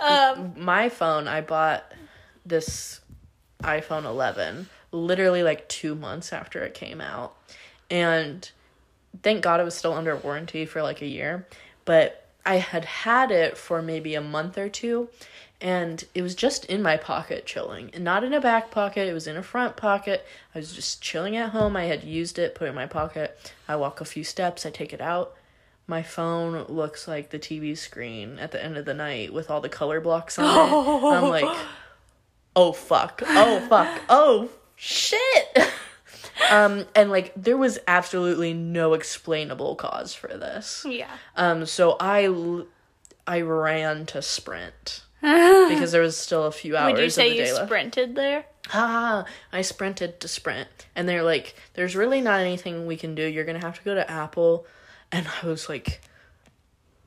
[0.00, 1.84] um My phone, I bought
[2.46, 3.00] this
[3.62, 7.36] iPhone 11 literally like two months after it came out,
[7.90, 8.50] and
[9.22, 11.46] thank God it was still under warranty for like a year,
[11.84, 15.08] but I had had it for maybe a month or two
[15.62, 19.12] and it was just in my pocket chilling and not in a back pocket it
[19.14, 20.26] was in a front pocket.
[20.54, 23.38] I was just chilling at home i had used it put it in my pocket.
[23.68, 25.34] I walk a few steps i take it out.
[25.86, 29.60] My phone looks like the tv screen at the end of the night with all
[29.60, 31.16] the color blocks on it.
[31.16, 31.56] I'm like
[32.56, 35.20] oh fuck oh fuck oh shit.
[36.50, 40.84] Um and like there was absolutely no explainable cause for this.
[40.88, 41.10] Yeah.
[41.36, 42.66] um so i l-
[43.26, 47.30] i ran to sprint because there was still a few hours Would you of say
[47.30, 47.66] the you day left.
[47.66, 48.44] sprinted there?
[48.74, 53.24] Ah, I sprinted to sprint, and they're like, "There's really not anything we can do.
[53.24, 54.66] You're gonna have to go to Apple."
[55.10, 56.00] And I was like,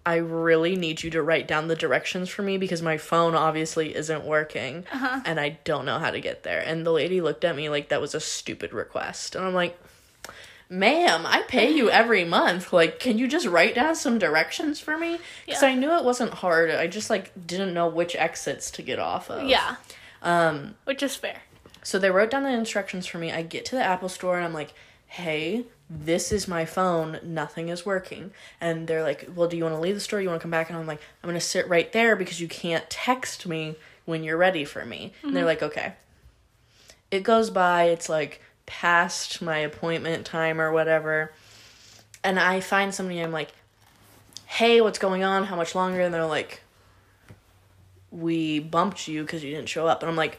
[0.05, 3.95] "I really need you to write down the directions for me because my phone obviously
[3.95, 4.85] isn't working,
[5.25, 7.89] and I don't know how to get there." And the lady looked at me like
[7.89, 9.77] that was a stupid request, and I'm like.
[10.69, 12.73] Ma'am, I pay you every month.
[12.73, 15.19] Like, can you just write down some directions for me?
[15.45, 15.69] Because Yeah.
[15.69, 16.71] I knew it wasn't hard.
[16.71, 19.47] I just like didn't know which exits to get off of.
[19.47, 19.75] Yeah.
[20.23, 21.41] Um, Which is fair.
[21.83, 23.31] so they wrote down the instructions for me.
[23.31, 24.73] I get to the Apple store and I'm like,
[25.07, 27.19] hey, this is my phone.
[27.21, 28.31] Nothing is working.
[28.59, 30.19] And they're like, well, do you want to leave the store?
[30.19, 30.69] You want to come back?
[30.71, 33.75] And I'm like, I'm going to sit right there because you can't text me
[34.05, 35.13] when you're ready for me.
[35.21, 35.93] And they're like, okay.
[37.11, 37.83] It goes by.
[37.85, 41.31] It's like past my appointment time or whatever.
[42.23, 43.53] And I find somebody, I'm like,
[44.45, 45.43] hey, what's going on?
[45.45, 46.01] How much longer?
[46.01, 46.61] And they're like,
[48.11, 50.01] we bumped you because you didn't show up.
[50.01, 50.37] And I'm like,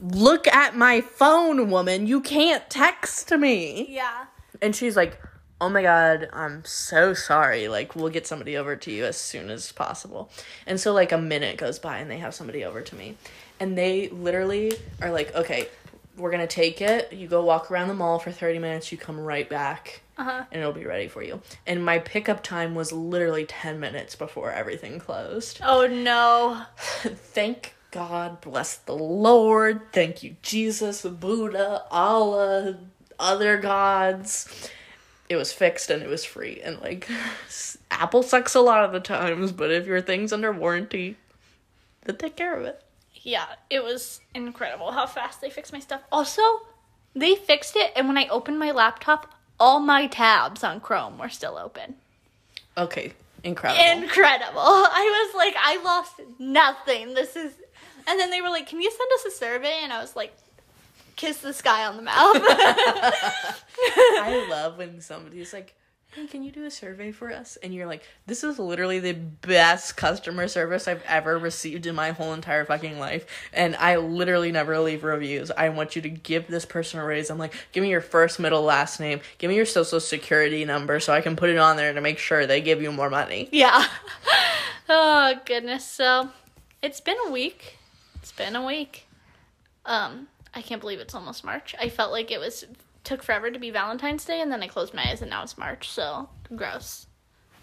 [0.00, 2.06] look at my phone, woman.
[2.06, 3.86] You can't text me.
[3.90, 4.26] Yeah.
[4.62, 5.20] And she's like,
[5.60, 7.68] oh my God, I'm so sorry.
[7.68, 10.30] Like, we'll get somebody over to you as soon as possible.
[10.66, 13.16] And so, like, a minute goes by and they have somebody over to me.
[13.60, 15.68] And they literally are like, okay,
[16.16, 17.12] we're going to take it.
[17.12, 18.92] You go walk around the mall for 30 minutes.
[18.92, 20.02] You come right back.
[20.16, 20.44] Uh-huh.
[20.52, 21.42] And it'll be ready for you.
[21.66, 25.60] And my pickup time was literally 10 minutes before everything closed.
[25.62, 26.62] Oh no.
[26.76, 29.92] Thank God, bless the Lord.
[29.92, 32.78] Thank you, Jesus, Buddha, Allah,
[33.18, 34.70] other gods.
[35.28, 36.60] It was fixed and it was free.
[36.62, 37.08] And like,
[37.90, 41.16] Apple sucks a lot of the times, but if your thing's under warranty,
[42.04, 42.83] they'll take care of it.
[43.24, 46.02] Yeah, it was incredible how fast they fixed my stuff.
[46.12, 46.42] Also,
[47.14, 51.30] they fixed it, and when I opened my laptop, all my tabs on Chrome were
[51.30, 51.94] still open.
[52.76, 53.82] Okay, incredible.
[53.82, 54.58] Incredible.
[54.60, 57.14] I was like, I lost nothing.
[57.14, 57.54] This is.
[58.06, 59.80] And then they were like, can you send us a survey?
[59.82, 60.36] And I was like,
[61.16, 62.36] kiss this guy on the mouth.
[62.36, 65.74] I love when somebody's like,
[66.14, 67.58] hey, can you do a survey for us?
[67.62, 72.10] And you're like, this is literally the best customer service I've ever received in my
[72.12, 73.26] whole entire fucking life.
[73.52, 75.50] And I literally never leave reviews.
[75.50, 77.30] I want you to give this person a raise.
[77.30, 79.20] I'm like, give me your first, middle, last name.
[79.38, 82.18] Give me your social security number so I can put it on there to make
[82.18, 83.48] sure they give you more money.
[83.52, 83.84] yeah.
[84.86, 85.82] Oh, goodness.
[85.86, 86.28] So,
[86.82, 87.78] it's been a week.
[88.16, 89.06] It's been a week.
[89.86, 91.74] Um, I can't believe it's almost March.
[91.80, 92.66] I felt like it was
[93.04, 95.56] took forever to be Valentine's Day, and then I closed my eyes, and now it's
[95.56, 95.88] March.
[95.88, 97.06] So gross.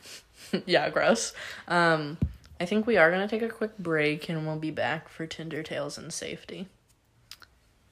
[0.65, 1.33] yeah, gross.
[1.67, 2.17] Um,
[2.59, 5.63] I think we are to take a quick break and we'll be back for Tinder
[5.63, 6.67] Tales and Safety.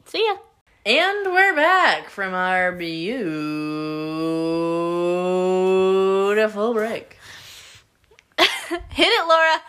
[0.06, 0.38] See ya.
[0.86, 3.14] And we're back from our beautiful
[6.74, 7.18] break.
[8.38, 9.62] Hit it, Laura.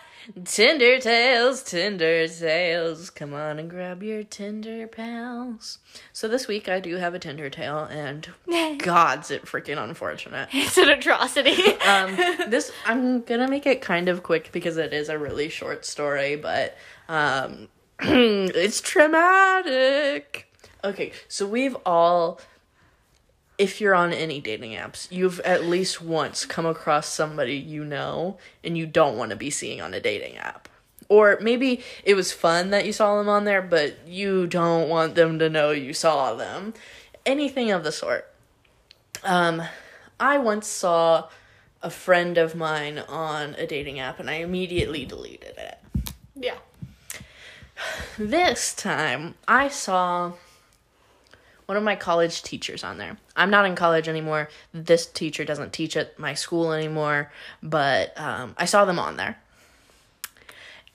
[0.45, 3.09] Tinder Tales, Tinder Tales.
[3.09, 5.79] Come on and grab your Tinder pals.
[6.13, 8.27] So this week I do have a Tinder tale, and
[8.79, 10.49] God's it freaking unfortunate.
[10.53, 11.57] It's an atrocity.
[11.87, 12.15] Um,
[12.49, 16.35] this I'm gonna make it kind of quick because it is a really short story,
[16.35, 16.77] but
[17.09, 17.67] um,
[17.99, 20.47] it's traumatic.
[20.83, 22.39] Okay, so we've all,
[23.61, 28.39] if you're on any dating apps, you've at least once come across somebody you know
[28.63, 30.67] and you don't want to be seeing on a dating app.
[31.09, 35.13] Or maybe it was fun that you saw them on there, but you don't want
[35.13, 36.73] them to know you saw them.
[37.23, 38.33] Anything of the sort.
[39.23, 39.61] Um,
[40.19, 41.29] I once saw
[41.83, 45.77] a friend of mine on a dating app and I immediately deleted it.
[46.35, 46.57] yeah.
[48.17, 50.33] This time, I saw
[51.65, 53.17] one of my college teachers on there.
[53.35, 54.49] I'm not in college anymore.
[54.73, 57.31] This teacher doesn't teach at my school anymore,
[57.63, 59.37] but um, I saw them on there.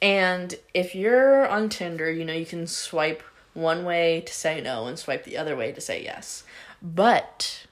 [0.02, 3.22] And if you're on Tinder, you know, you can swipe
[3.54, 6.44] one way to say no and swipe the other way to say yes.
[6.82, 7.66] But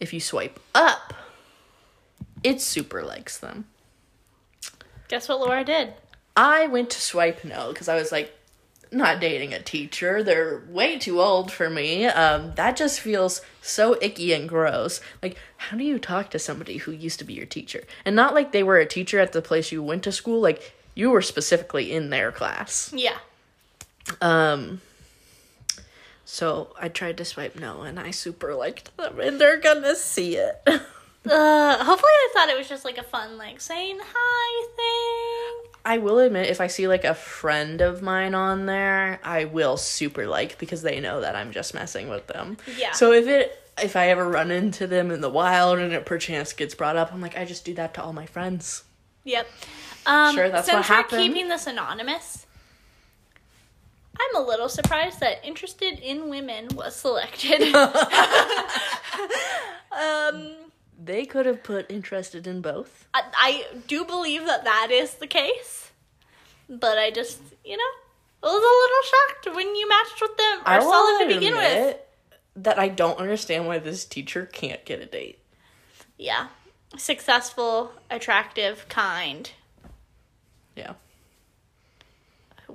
[0.00, 1.14] if you swipe up,
[2.42, 3.66] it super likes them.
[5.08, 5.94] Guess what Laura did?
[6.36, 8.36] I went to swipe no because I was like,
[8.94, 10.22] not dating a teacher.
[10.22, 12.06] They're way too old for me.
[12.06, 15.00] Um, that just feels so icky and gross.
[15.22, 17.84] Like, how do you talk to somebody who used to be your teacher?
[18.04, 20.74] And not like they were a teacher at the place you went to school, like
[20.94, 22.92] you were specifically in their class.
[22.94, 23.18] Yeah.
[24.20, 24.80] Um
[26.24, 30.36] so I tried to swipe no and I super liked them and they're gonna see
[30.36, 30.62] it.
[31.30, 35.70] Uh, hopefully, I thought it was just like a fun, like saying hi thing.
[35.86, 39.76] I will admit if I see like a friend of mine on there, I will
[39.76, 42.56] super like because they know that I'm just messing with them.
[42.78, 42.92] Yeah.
[42.92, 46.52] So if it if I ever run into them in the wild and it perchance
[46.52, 48.84] gets brought up, I'm like I just do that to all my friends.
[49.24, 49.46] Yep.
[50.06, 51.22] Um, Sure, that's since what we're happened.
[51.22, 52.46] keeping this anonymous,
[54.18, 57.62] I'm a little surprised that interested in women was selected.
[59.92, 60.54] um,
[61.02, 63.06] They could have put interested in both.
[63.12, 65.90] I, I do believe that that is the case,
[66.68, 67.82] but I just, you know,
[68.42, 71.54] I was a little shocked when you matched with them or saw them to begin
[71.54, 71.96] with.
[72.56, 75.40] That I don't understand why this teacher can't get a date.
[76.16, 76.48] Yeah,
[76.96, 79.50] successful, attractive, kind.
[80.76, 80.94] Yeah.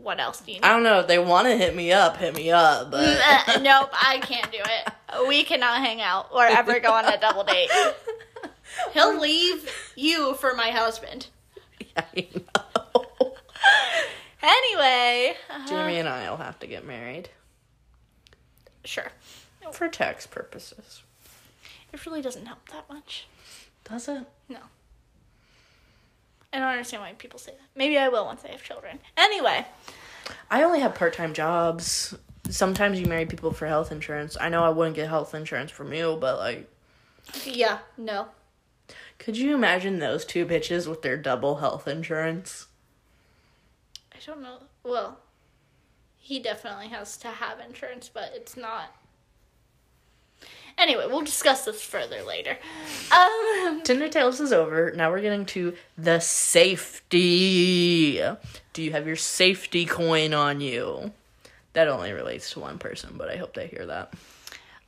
[0.02, 0.66] What else do you need?
[0.66, 1.00] I don't know.
[1.00, 2.92] If they want to hit me up, hit me up.
[2.92, 5.28] But Uh, nope, I can't do it.
[5.28, 7.70] We cannot hang out or ever go on a double date.
[8.94, 11.28] He'll leave you for my husband.
[11.96, 13.34] Yeah, I know.
[14.42, 17.30] Anyway, uh, Jamie and I will have to get married
[18.86, 19.12] sure.
[19.74, 21.04] for tax purposes.
[21.92, 23.28] It really doesn't help that much.
[23.84, 24.24] Does it?
[24.48, 24.60] No.
[26.52, 27.70] I don't understand why people say that.
[27.76, 29.00] Maybe I will once I have children.
[29.16, 29.66] Anyway,
[30.50, 32.16] I only have part time jobs.
[32.50, 34.36] Sometimes you marry people for health insurance.
[34.40, 36.68] I know I wouldn't get health insurance from you, but like,
[37.46, 38.30] yeah, no.
[39.20, 42.68] could you imagine those two bitches with their double health insurance?
[44.12, 44.64] I don't know.
[44.84, 45.20] Well,
[46.18, 48.96] he definitely has to have insurance, but it's not.
[50.80, 52.58] Anyway, we'll discuss this further later.
[53.12, 54.94] Um, Tinder Tales is over.
[54.96, 58.14] Now we're getting to the safety.
[58.72, 61.12] Do you have your safety coin on you?
[61.74, 64.14] That only relates to one person, but I hope they hear that.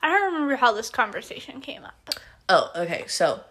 [0.01, 2.09] I don't remember how this conversation came up.
[2.47, 3.03] Oh, okay.
[3.07, 3.41] So,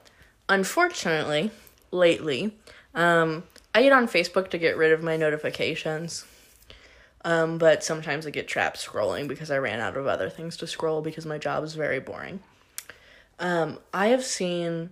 [0.49, 1.51] unfortunately,
[1.91, 2.57] lately,
[2.95, 6.25] um, I get on Facebook to get rid of my notifications.
[7.25, 10.67] Um, but sometimes I get trapped scrolling because I ran out of other things to
[10.67, 12.41] scroll because my job is very boring.
[13.39, 14.91] Um, I have seen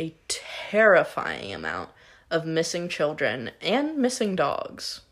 [0.00, 1.90] a terrifying amount
[2.30, 5.02] of missing children and missing dogs.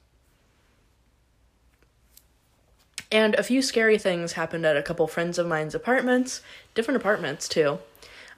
[3.13, 6.41] And a few scary things happened at a couple friends of mine's apartments,
[6.75, 7.79] different apartments too.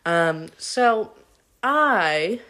[0.04, 1.12] Um, so
[1.62, 2.40] I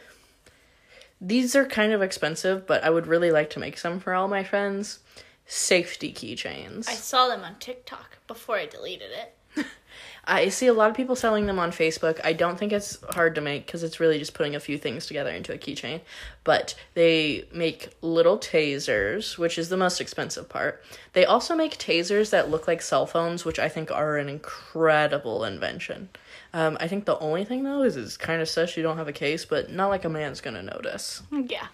[1.20, 4.28] these are kind of expensive, but I would really like to make some for all
[4.28, 4.98] my friends.
[5.46, 6.88] Safety keychains.
[6.88, 9.36] I saw them on TikTok before I deleted it.
[10.24, 12.20] I see a lot of people selling them on Facebook.
[12.24, 15.06] I don't think it's hard to make because it's really just putting a few things
[15.06, 16.00] together into a keychain.
[16.42, 20.82] But they make little tasers, which is the most expensive part.
[21.12, 25.44] They also make tasers that look like cell phones, which I think are an incredible
[25.44, 26.08] invention.
[26.52, 29.08] Um, I think the only thing though is it's kind of sus you don't have
[29.08, 31.22] a case, but not like a man's gonna notice.
[31.30, 31.68] Yeah.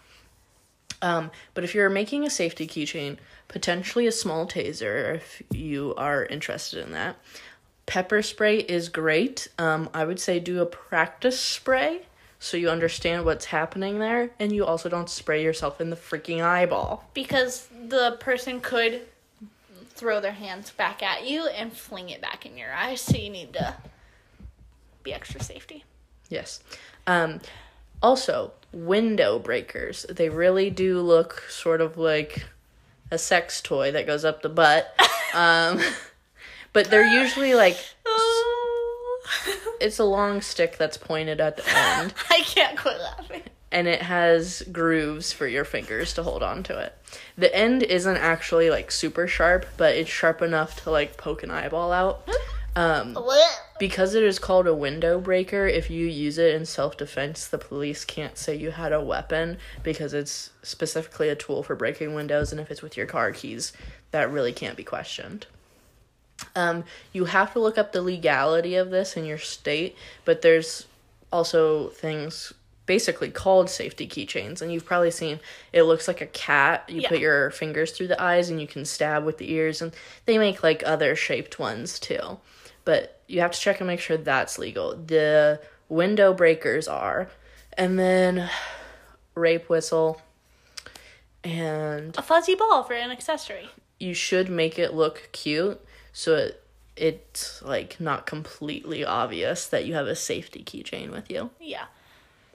[1.01, 3.19] Um, but if you're making a safety keychain,
[3.53, 7.17] potentially a small taser, if you are interested in that,
[7.87, 9.49] pepper spray is great.
[9.59, 12.03] Um, I would say do a practice spray
[12.43, 16.43] so you understand what's happening there, and you also don't spray yourself in the freaking
[16.43, 17.09] eyeball.
[17.15, 19.03] Because the person could
[19.91, 23.31] throw their hands back at you and fling it back in your eyes, so you
[23.31, 23.77] need to
[25.05, 25.85] be extra safety.
[26.31, 26.61] Yes.
[27.07, 27.41] Um,
[28.03, 30.05] also, window breakers.
[30.11, 32.45] They really do look sort of like
[33.13, 34.93] a sex toy that goes up the butt.
[35.35, 35.81] Um,
[36.73, 37.77] but they're usually like
[39.81, 43.43] it's a long stick that's pointed at the end I can't quit laughing.
[43.71, 46.97] and it has grooves for your fingers to hold on to it.
[47.37, 51.51] The end isn't actually like super sharp, but it's sharp enough to like poke an
[51.51, 52.29] eyeball out.
[52.75, 53.13] Um,
[53.83, 57.59] because it is called a window breaker, if you use it in self defense, the
[57.59, 62.53] police can't say you had a weapon because it's specifically a tool for breaking windows,
[62.53, 63.73] and if it's with your car keys,
[64.13, 65.47] that really can't be questioned.
[66.55, 70.87] Um, you have to look up the legality of this in your state, but there's
[71.33, 72.53] also things
[72.87, 75.41] basically called safety keychains, and you've probably seen
[75.73, 76.85] it looks like a cat.
[76.87, 77.09] You Yeah.
[77.09, 79.93] put your fingers through the eyes and you can stab with the ears, and
[80.25, 82.39] they make like other shaped ones too.
[82.85, 84.97] But you have to check and make sure that's legal.
[84.97, 87.29] The window breakers are,
[87.79, 88.49] and then
[89.35, 90.21] rape whistle,
[91.45, 93.71] and A fuzzy ball for an accessory.
[93.99, 95.81] you should make it look cute
[96.13, 96.59] so it
[96.95, 101.49] it's like not completely obvious that you have a safety keychain with you.
[101.59, 101.85] Yeah.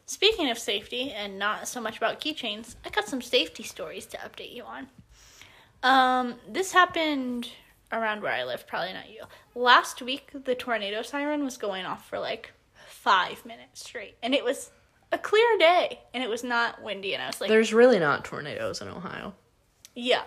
[0.05, 4.17] Speaking of safety and not so much about keychains, I got some safety stories to
[4.17, 4.87] update you on.
[5.81, 7.49] Um, this happened
[7.91, 9.23] around where I live, probably not you.
[9.55, 12.51] Last week, the tornado siren was going off for like
[12.87, 14.71] five minutes straight, and it was
[15.11, 18.25] a clear day, and it was not windy, and I was like, There's really not
[18.25, 19.33] tornadoes in Ohio.
[19.95, 20.23] yeah.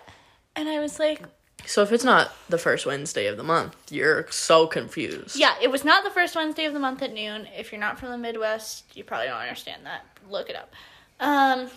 [0.56, 1.22] And I was like,
[1.64, 5.36] So if it's not the first Wednesday of the month, you're so confused.
[5.38, 7.46] yeah, it was not the first Wednesday of the month at noon.
[7.56, 10.04] If you're not from the Midwest, you probably don't understand that.
[10.28, 10.72] Look it up.
[11.20, 11.70] Um,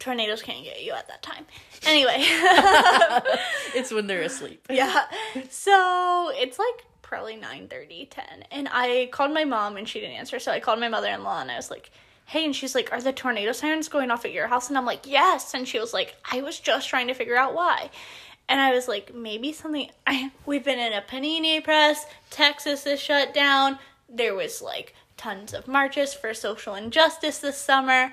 [0.00, 1.46] tornadoes can't get you at that time.
[1.86, 2.16] Anyway.
[3.72, 4.66] It's when they're asleep.
[4.70, 5.04] Yeah.
[5.48, 8.24] So it's like probably 9 30, 10.
[8.50, 10.38] And I called my mom and she didn't answer.
[10.40, 11.90] So I called my mother in law and I was like,
[12.26, 12.44] hey.
[12.44, 14.68] And she's like, are the tornado sirens going off at your house?
[14.68, 15.54] And I'm like, yes.
[15.54, 17.90] And she was like, I was just trying to figure out why.
[18.48, 19.90] And I was like, maybe something.
[20.06, 22.06] I, we've been in a panini press.
[22.30, 23.78] Texas is shut down.
[24.08, 28.12] There was like tons of marches for social injustice this summer.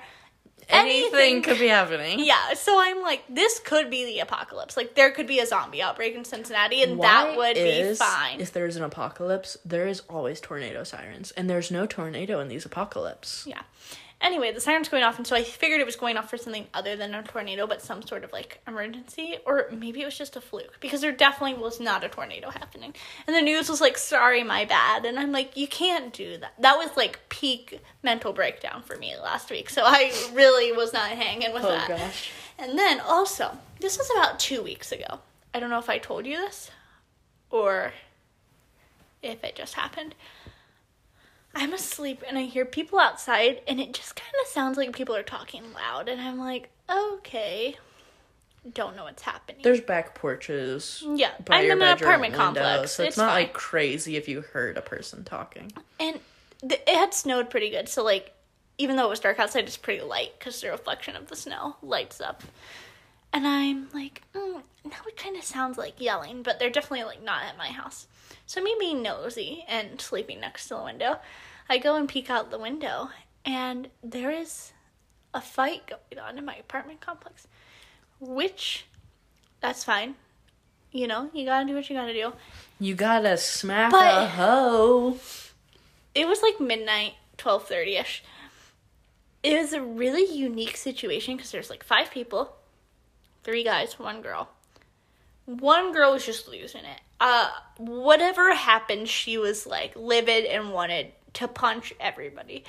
[0.68, 2.18] Anything could be happening.
[2.28, 4.76] Yeah, so I'm like, this could be the apocalypse.
[4.76, 8.40] Like, there could be a zombie outbreak in Cincinnati, and that Why would be fine.
[8.40, 12.66] If there's an apocalypse, there is always tornado sirens, and there's no tornado in these
[12.66, 13.44] apocalypse.
[13.46, 13.62] Yeah.
[14.20, 16.66] Anyway, the siren's going off, and so I figured it was going off for something
[16.74, 20.34] other than a tornado, but some sort of like emergency, or maybe it was just
[20.34, 22.94] a fluke because there definitely was not a tornado happening.
[23.28, 26.52] And the news was like, "Sorry, my bad," and I'm like, "You can't do that."
[26.58, 31.10] That was like peak mental breakdown for me last week, so I really was not
[31.10, 31.86] hanging with Oh that.
[31.88, 32.30] gosh.
[32.58, 35.20] And then also, this was about two weeks ago.
[35.54, 36.72] I don't know if I told you this
[37.50, 37.92] or
[39.22, 40.16] if it just happened.
[41.54, 45.16] I'm asleep and I hear people outside, and it just kind of sounds like people
[45.16, 46.08] are talking loud.
[46.08, 47.76] And I'm like, okay,
[48.74, 49.62] don't know what's happening.
[49.62, 51.02] There's back porches.
[51.14, 52.92] yeah, I'm in an apartment window, complex.
[52.92, 53.42] so it's, it's not fine.
[53.44, 55.72] like crazy if you heard a person talking.
[55.98, 56.20] and
[56.60, 58.34] th- it had snowed pretty good, so like,
[58.76, 61.76] even though it was dark outside, it's pretty light because the reflection of the snow
[61.82, 62.42] lights up.
[63.32, 67.22] And I'm like, mm, now it kind of sounds like yelling, but they're definitely like
[67.22, 68.06] not at my house.
[68.46, 71.18] So me being nosy and sleeping next to the window,
[71.68, 73.10] I go and peek out the window,
[73.44, 74.72] and there is
[75.34, 77.46] a fight going on in my apartment complex.
[78.20, 78.86] Which,
[79.60, 80.14] that's fine.
[80.90, 82.32] You know, you gotta do what you gotta do.
[82.80, 85.18] You gotta smack But- a hoe.
[86.14, 88.20] it was like midnight 12.30ish
[89.44, 92.56] it was a really unique situation because there's like five people
[93.44, 94.48] three guys one girl
[95.46, 101.12] one girl was just losing it uh whatever happened she was like livid and wanted
[101.32, 102.64] to punch everybody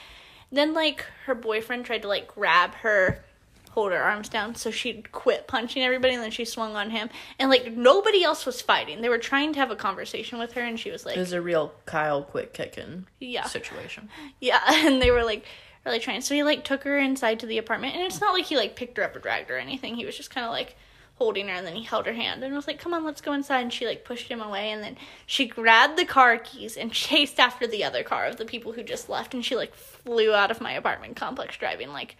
[0.51, 3.23] then like her boyfriend tried to like grab her
[3.71, 7.07] hold her arms down so she'd quit punching everybody and then she swung on him
[7.37, 10.61] and like nobody else was fighting they were trying to have a conversation with her
[10.61, 13.45] and she was like It was a real Kyle quit kicking Yeah.
[13.45, 14.09] situation.
[14.39, 15.45] Yeah, and they were like
[15.85, 16.21] really trying.
[16.21, 18.75] So he like took her inside to the apartment, and it's not like he like
[18.75, 19.95] picked her up or dragged her or anything.
[19.95, 20.75] He was just kind of like
[21.19, 23.33] holding her, and then he held her hand and was like, "Come on, let's go
[23.33, 24.97] inside." And she like pushed him away, and then
[25.27, 28.81] she grabbed the car keys and chased after the other car of the people who
[28.81, 32.15] just left, and she like flew out of my apartment complex driving like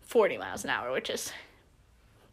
[0.00, 1.32] forty miles an hour, which is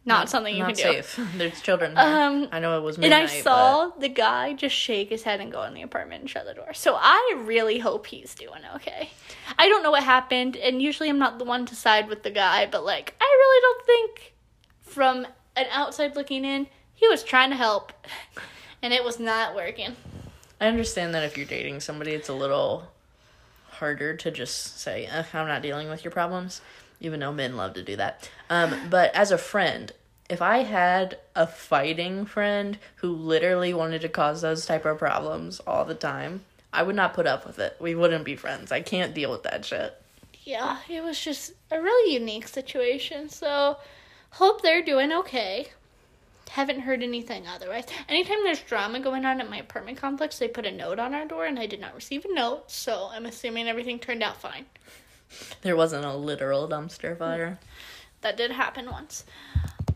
[0.04, 1.02] not something you Not can do.
[1.02, 1.20] safe.
[1.36, 1.94] There's children.
[1.94, 2.00] Here.
[2.00, 3.12] Um, I know it was And.
[3.12, 6.46] I saw the guy just shake his head and go in the apartment and shut
[6.46, 6.72] the door.
[6.72, 9.10] So I really hope he's doing okay.
[9.58, 12.30] I don't know what happened, and usually I'm not the one to side with the
[12.30, 14.34] guy, but like, I really don't think
[14.80, 15.26] from
[15.58, 17.92] an outside looking in, he was trying to help,
[18.82, 19.96] and it was not working.
[20.60, 22.88] I understand that if you're dating somebody, it's a little
[23.70, 26.60] harder to just say, "Eh, "I'm not dealing with your problems,"
[27.00, 28.28] even though men love to do that.
[28.50, 29.92] Um, but as a friend,
[30.28, 35.60] if I had a fighting friend who literally wanted to cause those type of problems
[35.60, 37.76] all the time, I would not put up with it.
[37.80, 38.70] We wouldn't be friends.
[38.72, 39.94] I can't deal with that shit.
[40.44, 43.28] Yeah, it was just a really unique situation.
[43.28, 43.78] So,
[44.30, 45.68] hope they're doing okay.
[46.50, 47.84] Haven't heard anything otherwise.
[48.08, 51.26] Anytime there's drama going on at my apartment complex, they put a note on our
[51.26, 54.66] door, and I did not receive a note, so I'm assuming everything turned out fine.
[55.60, 57.58] There wasn't a literal dumpster fire.
[58.22, 59.24] That did happen once.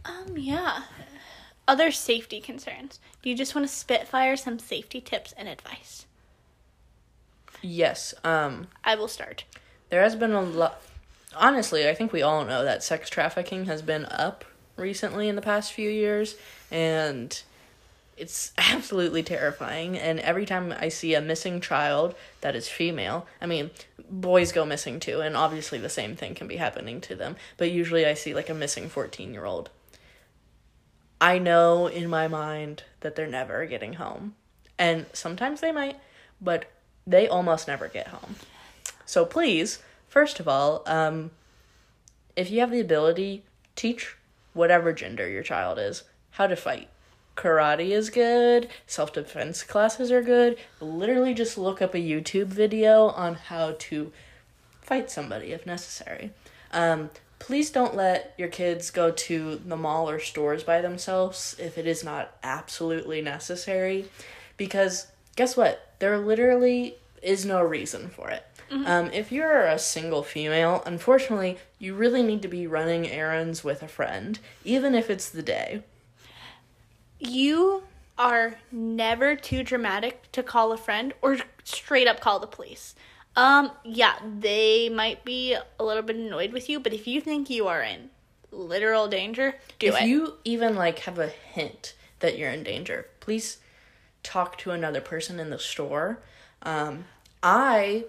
[0.05, 0.83] Um, yeah.
[1.67, 3.01] Other safety concerns.
[3.23, 6.07] Do you just want to spitfire some safety tips and advice?
[7.63, 8.13] Yes.
[8.25, 9.45] Um, I will start.
[9.89, 10.83] there has been a lot.
[11.35, 14.45] Honestly, I think we all know that sex trafficking has been up
[14.77, 16.37] recently in the past few years,
[16.71, 17.43] and
[18.17, 19.99] it's absolutely terrifying.
[19.99, 23.71] And every time I see a missing child that is female, I mean,
[24.11, 27.71] boys go missing too, and obviously the same thing can be happening to them, but
[27.71, 29.71] usually I see like a missing 14 year old.
[31.21, 34.35] I know in my mind that they're never getting home.
[34.79, 35.97] And sometimes they might,
[36.41, 36.65] but
[37.07, 38.35] they almost never get home.
[39.07, 39.79] So please,
[40.13, 41.31] first of all, um,
[42.37, 43.45] if you have the ability,
[43.75, 44.15] teach
[44.53, 46.91] whatever gender your child is how to fight.
[47.35, 50.59] Karate is good, self defense classes are good.
[50.81, 54.13] Literally, just look up a YouTube video on how to
[54.83, 56.31] fight somebody if necessary.
[56.73, 57.09] Um,
[57.39, 61.87] please don't let your kids go to the mall or stores by themselves if it
[61.87, 64.05] is not absolutely necessary
[64.59, 65.07] because
[65.37, 68.45] guess what there literally is no reason for it
[68.87, 73.83] um, if you're a single female unfortunately you really need to be running errands with
[73.83, 75.83] a friend even if it's the day
[77.19, 77.85] You
[78.19, 82.95] are never too dramatic to call a friend or straight up call the police.
[83.37, 87.49] Um, yeah, they might be a little bit annoyed with you, but if you think
[87.49, 88.11] you are in
[88.51, 90.05] literal danger, do if it.
[90.07, 93.59] you even like have a hint that you're in danger please
[94.23, 96.21] talk to another person in the store
[96.63, 97.05] um,
[97.43, 98.05] i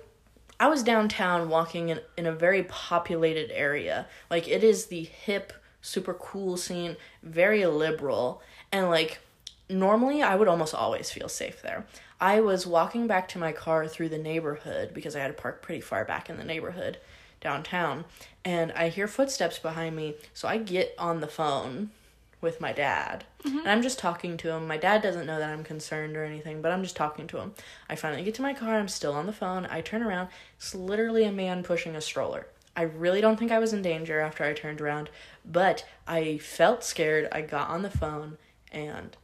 [0.64, 4.07] i was downtown walking in, in a very populated area.
[4.30, 5.51] Like it is the hip
[5.82, 8.41] super cool scene very liberal
[8.72, 9.20] and like
[9.70, 11.86] normally i would almost always feel safe there.
[12.22, 15.61] I was walking back to my car through the neighborhood because i had to park
[15.61, 16.97] pretty far back in the neighborhood
[17.41, 18.05] downtown
[18.45, 21.89] and i hear footsteps behind me so i get on the phone
[22.43, 23.23] with my dad.
[23.43, 23.59] Mm-hmm.
[23.59, 24.67] And I'm just talking to him.
[24.67, 27.53] My dad doesn't know that I'm concerned or anything, but I'm just talking to him.
[27.89, 28.75] I finally get to my car.
[28.75, 29.65] I'm still on the phone.
[29.65, 30.29] I turn around.
[30.57, 32.47] It's literally a man pushing a stroller.
[32.75, 35.09] I really don't think I was in danger after I turned around,
[35.45, 37.27] but I felt scared.
[37.31, 38.37] I got on the phone,
[38.71, 39.15] and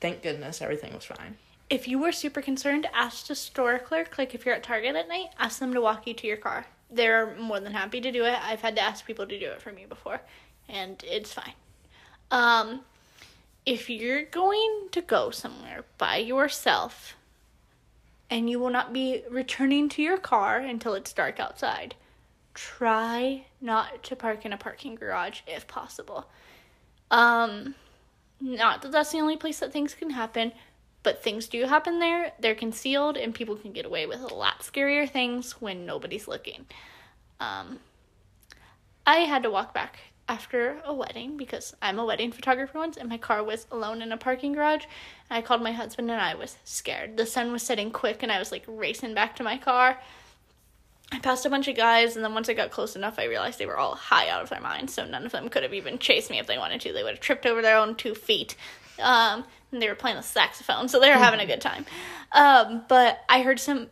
[0.00, 1.36] thank goodness everything was fine.
[1.70, 5.08] if you were super concerned, ask the store clerk, like if you're at Target at
[5.08, 6.66] night, ask them to walk you to your car.
[6.90, 8.38] They're more than happy to do it.
[8.42, 10.20] I've had to ask people to do it for me before,
[10.68, 11.52] and it's fine.
[12.30, 12.80] Um,
[13.64, 17.16] if you're going to go somewhere by yourself
[18.30, 21.94] and you will not be returning to your car until it's dark outside,
[22.54, 26.28] try not to park in a parking garage if possible.
[27.10, 27.74] Um,
[28.40, 30.52] not that that's the only place that things can happen,
[31.02, 32.32] but things do happen there.
[32.38, 36.66] They're concealed, and people can get away with a lot scarier things when nobody's looking.
[37.40, 37.80] Um,
[39.06, 39.98] I had to walk back
[40.28, 44.12] after a wedding because I'm a wedding photographer once, and my car was alone in
[44.12, 44.84] a parking garage.
[45.30, 47.16] I called my husband, and I was scared.
[47.16, 49.98] The sun was setting quick, and I was like racing back to my car.
[51.10, 53.58] I passed a bunch of guys, and then once I got close enough, I realized
[53.58, 55.98] they were all high out of their minds, so none of them could have even
[55.98, 56.92] chased me if they wanted to.
[56.92, 58.54] They would have tripped over their own two feet.
[59.00, 61.86] Um, and they were playing the saxophone, so they were having a good time.
[62.32, 63.88] Um, but I heard some.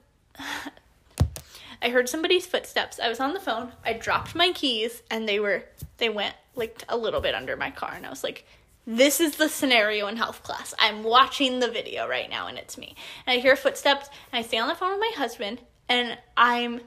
[1.81, 2.99] I heard somebody's footsteps.
[3.01, 3.73] I was on the phone.
[3.85, 5.65] I dropped my keys, and they were
[5.99, 8.47] they went like a little bit under my car, and I was like,
[8.87, 10.75] "This is the scenario in health class.
[10.79, 12.95] I'm watching the video right now, and it's me."
[13.27, 16.81] And I hear footsteps, and I stay on the phone with my husband, and I'm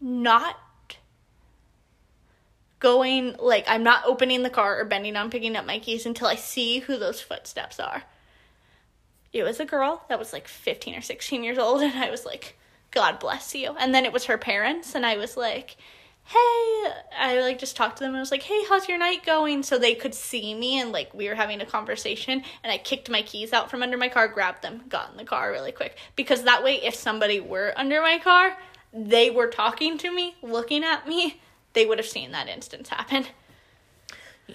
[0.00, 0.56] not
[2.80, 6.26] going like I'm not opening the car or bending on picking up my keys until
[6.26, 8.04] I see who those footsteps are.
[9.32, 12.24] It was a girl that was like 15 or 16 years old and I was
[12.24, 12.58] like
[12.90, 13.74] god bless you.
[13.78, 15.76] And then it was her parents and I was like
[16.24, 19.24] hey I like just talked to them and I was like hey how's your night
[19.24, 19.62] going?
[19.62, 23.10] So they could see me and like we were having a conversation and I kicked
[23.10, 25.96] my keys out from under my car grabbed them got in the car really quick.
[26.16, 28.56] Because that way if somebody were under my car
[28.92, 31.40] they were talking to me looking at me
[31.72, 33.24] they would have seen that instance happen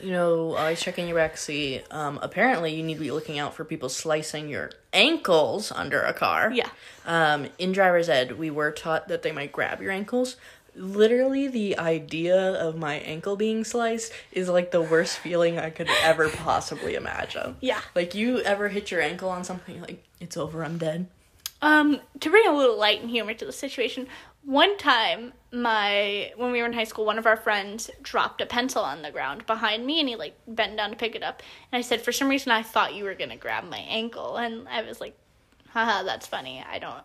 [0.02, 1.84] You know, always checking your back seat.
[1.91, 6.14] Um, apparently, you need to be looking out for people slicing your ankles under a
[6.14, 6.52] car.
[6.52, 6.70] Yeah.
[7.06, 10.36] Um, in driver's ed, we were taught that they might grab your ankles.
[10.76, 15.89] Literally, the idea of my ankle being sliced is like the worst feeling I could
[16.04, 17.56] ever possibly imagine.
[17.62, 17.80] Yeah.
[17.96, 21.08] Like, you ever hit your ankle on something, you're like, it's over, I'm dead.
[21.62, 24.08] Um, to bring a little light and humor to the situation,
[24.46, 28.46] one time my when we were in high school, one of our friends dropped a
[28.46, 31.41] pencil on the ground behind me and he like bent down to pick it up.
[31.72, 34.68] And I said, For some reason I thought you were gonna grab my ankle and
[34.68, 35.18] I was like,
[35.70, 36.64] haha, that's funny.
[36.70, 37.04] I don't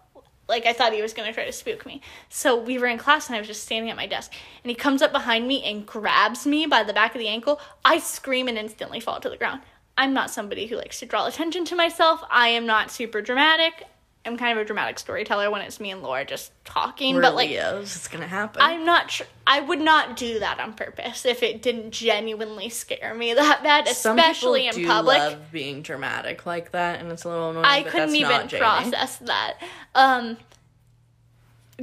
[0.49, 2.03] like I thought he was gonna try to spook me.
[2.29, 4.33] So we were in class and I was just standing at my desk
[4.63, 7.61] and he comes up behind me and grabs me by the back of the ankle.
[7.85, 9.63] I scream and instantly fall to the ground.
[9.97, 12.23] I'm not somebody who likes to draw attention to myself.
[12.31, 13.87] I am not super dramatic.
[14.25, 17.35] I'm kind of a dramatic storyteller when it's me and Laura just talking, We're but
[17.35, 18.61] like Leos, it's gonna happen.
[18.61, 19.27] I'm not sure.
[19.47, 23.89] I would not do that on purpose if it didn't genuinely scare me that bad,
[23.89, 25.19] especially in public.
[25.19, 27.65] love being dramatic like that, and it's a little annoying.
[27.65, 29.55] I couldn't even process that.
[29.95, 30.37] Um,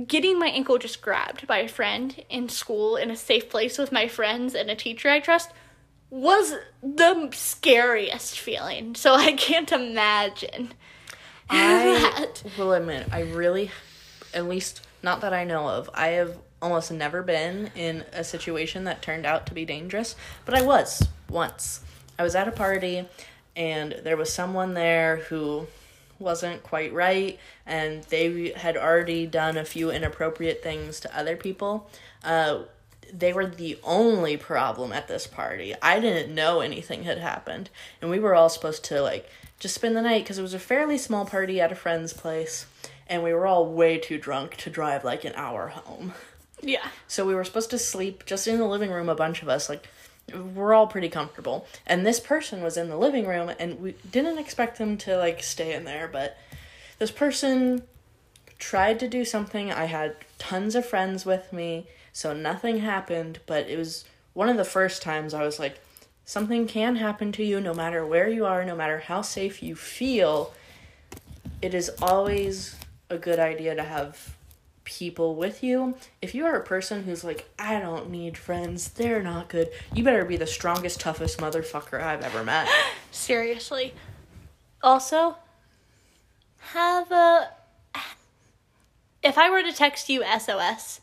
[0.06, 3.92] getting my ankle just grabbed by a friend in school in a safe place with
[3.92, 5.52] my friends and a teacher I trust
[6.10, 8.96] was the scariest feeling.
[8.96, 10.74] So I can't imagine.
[11.50, 12.28] I
[12.58, 13.72] will admit, I really,
[14.34, 18.86] at least not that I know of, I have almost never been in a situation
[18.86, 21.82] that turned out to be dangerous, but I was once.
[22.18, 23.08] I was at a party
[23.56, 25.68] and there was someone there who
[26.20, 31.90] wasn't quite right and they had already done a few inappropriate things to other people.
[32.24, 32.64] Uh,
[33.14, 35.74] they were the only problem at this party.
[35.82, 37.70] I didn't know anything had happened,
[38.02, 39.30] and we were all supposed to like
[39.60, 42.66] just spend the night because it was a fairly small party at a friend's place,
[43.08, 46.14] and we were all way too drunk to drive like an hour home.
[46.62, 46.88] Yeah.
[47.08, 49.70] So we were supposed to sleep just in the living room, a bunch of us,
[49.70, 49.88] like
[50.34, 51.68] we're all pretty comfortable.
[51.86, 55.42] And this person was in the living room and we didn't expect them to like
[55.42, 56.38] stay in there, but
[57.00, 57.84] this person
[58.60, 59.72] tried to do something.
[59.72, 64.04] I had tons of friends with me, so nothing happened, but it was
[64.34, 65.80] one of the first times I was like
[66.28, 69.76] something can happen to you no matter where you are, no matter how safe you
[69.76, 70.54] feel.
[71.62, 72.76] It is always
[73.10, 74.36] a good idea to have
[74.84, 75.96] people with you.
[76.22, 80.04] If you are a person who's like, I don't need friends, they're not good, you
[80.04, 82.68] better be the strongest, toughest motherfucker I've ever met.
[83.12, 83.94] Seriously.
[84.84, 85.38] Also,
[86.60, 87.52] have a.
[89.24, 91.00] If I were to text you SOS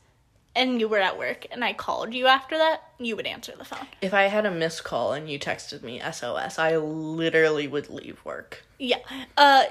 [0.57, 3.65] and you were at work and I called you after that, you would answer the
[3.65, 3.87] phone.
[4.01, 8.25] If I had a missed call and you texted me SOS, I literally would leave
[8.25, 8.65] work.
[8.79, 8.99] Yeah.
[9.37, 9.65] Uh,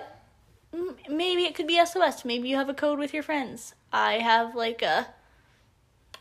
[0.73, 2.25] m- maybe it could be SOS.
[2.25, 3.75] Maybe you have a code with your friends.
[3.91, 5.07] I have like a.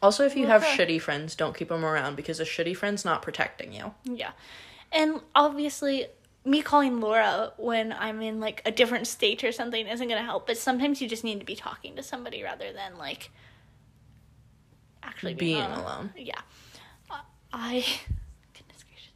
[0.03, 0.77] Also, if you have Okay.
[0.77, 3.95] shitty friends, don't keep them around because a shitty friend's not protecting you.
[4.05, 4.33] Yeah.
[4.91, 6.07] And obviously,
[6.45, 10.25] me calling Laura when I'm in like a different state or something isn't going to
[10.25, 13.31] help, but sometimes you just need to be talking to somebody rather than like
[15.03, 15.85] actually being, Being alone.
[15.85, 16.11] alone.
[16.17, 16.41] Yeah.
[17.53, 17.75] I
[18.55, 19.13] goodness gracious.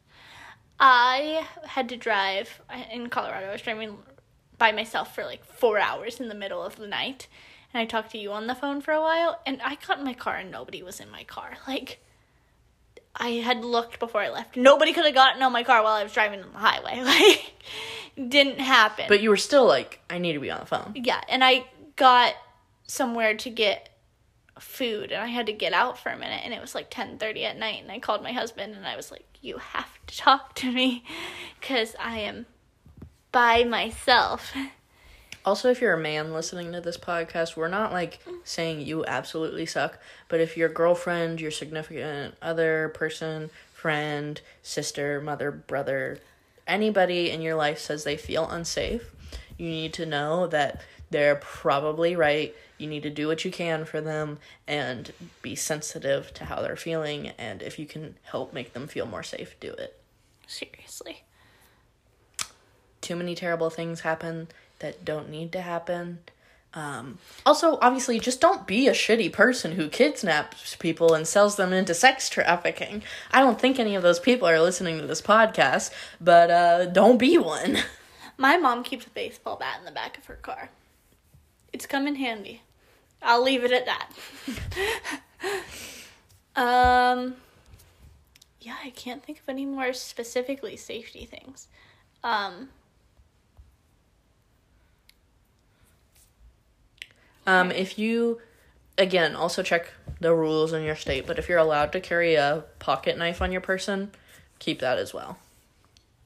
[0.78, 2.60] I had to drive
[2.92, 3.46] in Colorado.
[3.48, 3.96] I was driving
[4.58, 7.28] by myself for like 4 hours in the middle of the night.
[7.72, 10.04] And I talked to you on the phone for a while and I got in
[10.04, 11.52] my car and nobody was in my car.
[11.66, 12.00] Like
[13.18, 14.56] I had looked before I left.
[14.58, 17.00] Nobody could have gotten on my car while I was driving on the highway.
[17.02, 17.54] Like,
[18.28, 19.06] didn't happen.
[19.08, 20.92] But you were still like, I need to be on the phone.
[20.94, 21.66] yeah, and I
[21.96, 22.34] got
[22.86, 23.88] somewhere to get
[24.58, 27.18] food, and I had to get out for a minute, and it was like ten
[27.18, 30.16] thirty at night, and I called my husband, and I was like, "You have to
[30.16, 31.04] talk to me,
[31.60, 32.46] cause I am
[33.32, 34.54] by myself."
[35.44, 39.64] Also, if you're a man listening to this podcast, we're not like saying you absolutely
[39.64, 39.98] suck,
[40.28, 46.18] but if your girlfriend, your significant other person, friend, sister, mother, brother,
[46.66, 49.12] anybody in your life says they feel unsafe,
[49.56, 50.80] you need to know that
[51.10, 52.54] they're probably right.
[52.78, 56.76] You need to do what you can for them and be sensitive to how they're
[56.76, 57.28] feeling.
[57.38, 59.98] And if you can help make them feel more safe, do it.
[60.46, 61.24] Seriously.
[63.00, 64.48] too many terrible things happen
[64.80, 66.18] that don't need to happen.
[66.74, 71.72] Um, also, obviously, just don't be a shitty person who kidnaps people and sells them
[71.72, 73.02] into sex trafficking.
[73.30, 75.90] I don't think any of those people are listening to this podcast,
[76.20, 77.78] but uh, don't be one.
[78.38, 80.68] My mom keeps a baseball bat in the back of her car.
[81.76, 82.62] It's come in handy.
[83.20, 84.08] I'll leave it at that.
[86.56, 87.36] um
[88.62, 91.68] yeah, I can't think of any more specifically safety things.
[92.24, 92.70] Um
[97.46, 98.40] Um, if you,
[98.96, 102.64] again, also check the rules in your state, but if you're allowed to carry a
[102.78, 104.12] pocket knife on your person,
[104.58, 105.36] keep that as well.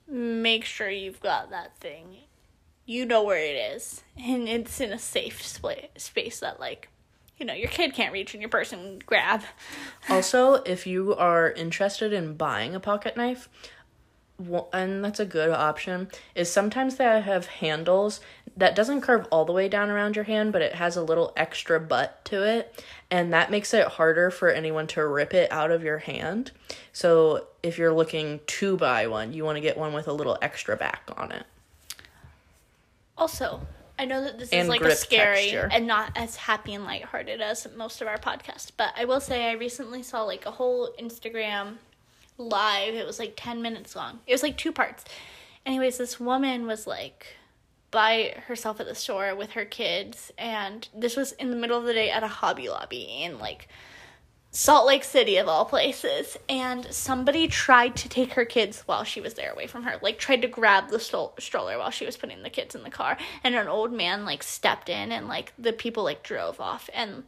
[0.07, 2.19] make sure you've got that thing.
[2.91, 6.89] You know where it is, and it's in a safe spa- space that like
[7.39, 9.43] you know your kid can't reach and your person grab.
[10.09, 13.49] Also, if you are interested in buying a pocket knife,
[14.73, 18.19] and that's a good option, is sometimes they have handles
[18.57, 21.33] that doesn't curve all the way down around your hand, but it has a little
[21.37, 25.71] extra butt to it, and that makes it harder for anyone to rip it out
[25.71, 26.51] of your hand.
[26.93, 30.37] So, if you're looking to buy one, you want to get one with a little
[30.43, 31.47] extra back on it.
[33.21, 33.61] Also,
[33.99, 35.69] I know that this is like a scary texture.
[35.71, 39.51] and not as happy and lighthearted as most of our podcasts, but I will say
[39.51, 41.77] I recently saw like a whole Instagram
[42.39, 42.95] live.
[42.95, 44.21] It was like 10 minutes long.
[44.27, 45.05] It was like two parts.
[45.67, 47.27] Anyways, this woman was like
[47.91, 51.85] by herself at the store with her kids and this was in the middle of
[51.85, 53.69] the day at a Hobby Lobby in like
[54.53, 59.21] Salt Lake City of all places, and somebody tried to take her kids while she
[59.21, 59.99] was there away from her.
[60.03, 63.17] Like tried to grab the stroller while she was putting the kids in the car,
[63.45, 67.25] and an old man like stepped in, and like the people like drove off, and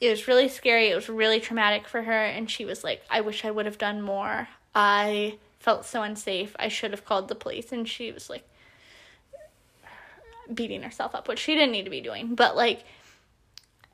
[0.00, 0.88] it was really scary.
[0.88, 3.78] It was really traumatic for her, and she was like, "I wish I would have
[3.78, 4.48] done more.
[4.74, 6.56] I felt so unsafe.
[6.58, 7.72] I should have called the police.
[7.72, 8.46] And she was like
[10.52, 12.34] beating herself up, which she didn't need to be doing.
[12.34, 12.84] But like,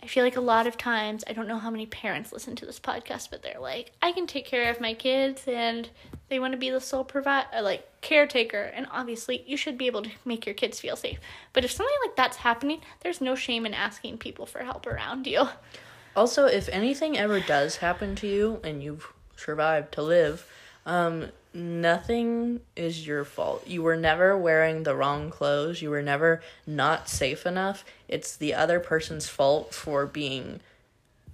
[0.03, 2.66] I feel like a lot of times, I don't know how many parents listen to
[2.66, 5.88] this podcast, but they're like, I can take care of my kids and
[6.28, 8.62] they want to be the sole provider, like caretaker.
[8.62, 11.18] And obviously, you should be able to make your kids feel safe.
[11.53, 15.26] But if something like that's happening, there's no shame in asking people for help around
[15.26, 15.49] you.
[16.14, 20.46] Also, if anything ever does happen to you and you've survived to live,
[20.89, 23.66] um, nothing is your fault.
[23.66, 25.82] You were never wearing the wrong clothes.
[25.82, 27.84] You were never not safe enough.
[28.09, 30.61] It's the other person's fault for being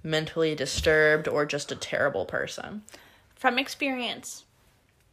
[0.03, 2.83] mentally disturbed or just a terrible person.
[3.33, 4.43] From experience,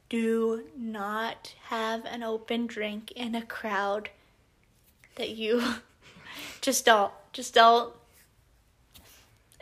[0.09, 4.11] do not have an open drink in a crowd
[5.15, 5.63] that you
[6.61, 7.13] just don't.
[7.33, 7.95] Just don't.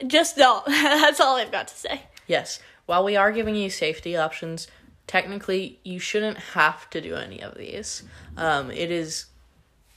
[0.07, 0.65] Just don't.
[0.67, 2.03] That's all I've got to say.
[2.27, 2.61] Yes,
[2.91, 4.67] while we are giving you safety options,
[5.07, 8.03] technically you shouldn't have to do any of these.
[8.37, 9.27] Um, it is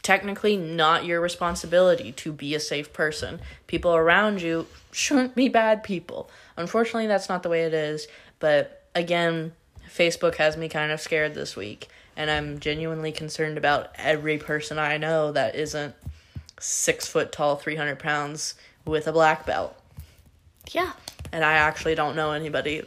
[0.03, 3.41] technically not your responsibility to be a safe person.
[3.65, 6.29] People around you shouldn't be bad people.
[6.55, 8.07] Unfortunately, that's not the way it is.
[8.37, 9.53] But again,
[9.89, 14.77] Facebook has me kind of scared this week, and I'm genuinely concerned about every person
[14.77, 15.95] I know that isn't
[16.59, 18.53] six foot tall, 300 pounds
[18.85, 19.75] with a black belt.
[20.71, 20.93] Yeah.
[21.31, 22.83] And I actually don't know anybody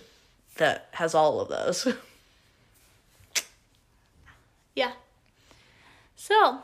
[0.56, 1.86] that has all of those.
[4.76, 4.92] Yeah.
[6.14, 6.58] So,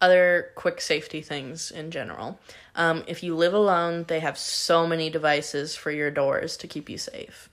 [0.00, 2.38] other quick safety things in general.
[2.76, 6.88] Um, if you live alone, they have so many devices for your doors to keep
[6.88, 7.48] you safe.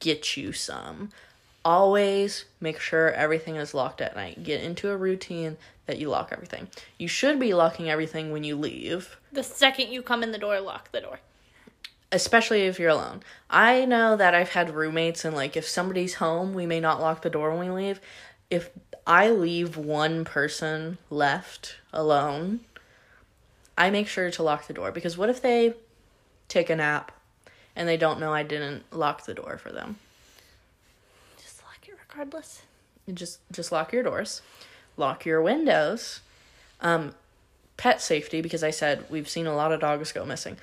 [0.00, 1.10] Get you some.
[1.64, 4.42] Always make sure everything is locked at night.
[4.42, 5.58] Get into a routine
[5.88, 6.68] that you lock everything.
[6.98, 10.60] You should be locking everything when you leave, the second you come in the door,
[10.60, 11.18] lock the door.
[12.12, 13.20] especially if you're alone.
[13.50, 17.22] I know that I've had roommates, and like if somebody's home, we may not lock
[17.22, 18.00] the door when we leave.
[18.48, 18.70] If
[19.06, 22.60] I leave one person left alone,
[23.76, 25.74] I make sure to lock the door because what if they
[26.48, 27.12] take a nap
[27.76, 29.96] and they don't know I didn't lock the door for them?
[31.42, 32.62] Just lock it regardless.
[33.12, 34.42] Just just lock your doors,
[34.98, 36.20] lock your windows.
[36.80, 37.14] Um,
[37.76, 40.56] pet safety because I said we've seen a lot of dogs go missing.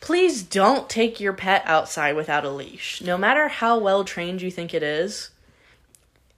[0.00, 3.00] Please don't take your pet outside without a leash.
[3.02, 5.30] No matter how well trained you think it is,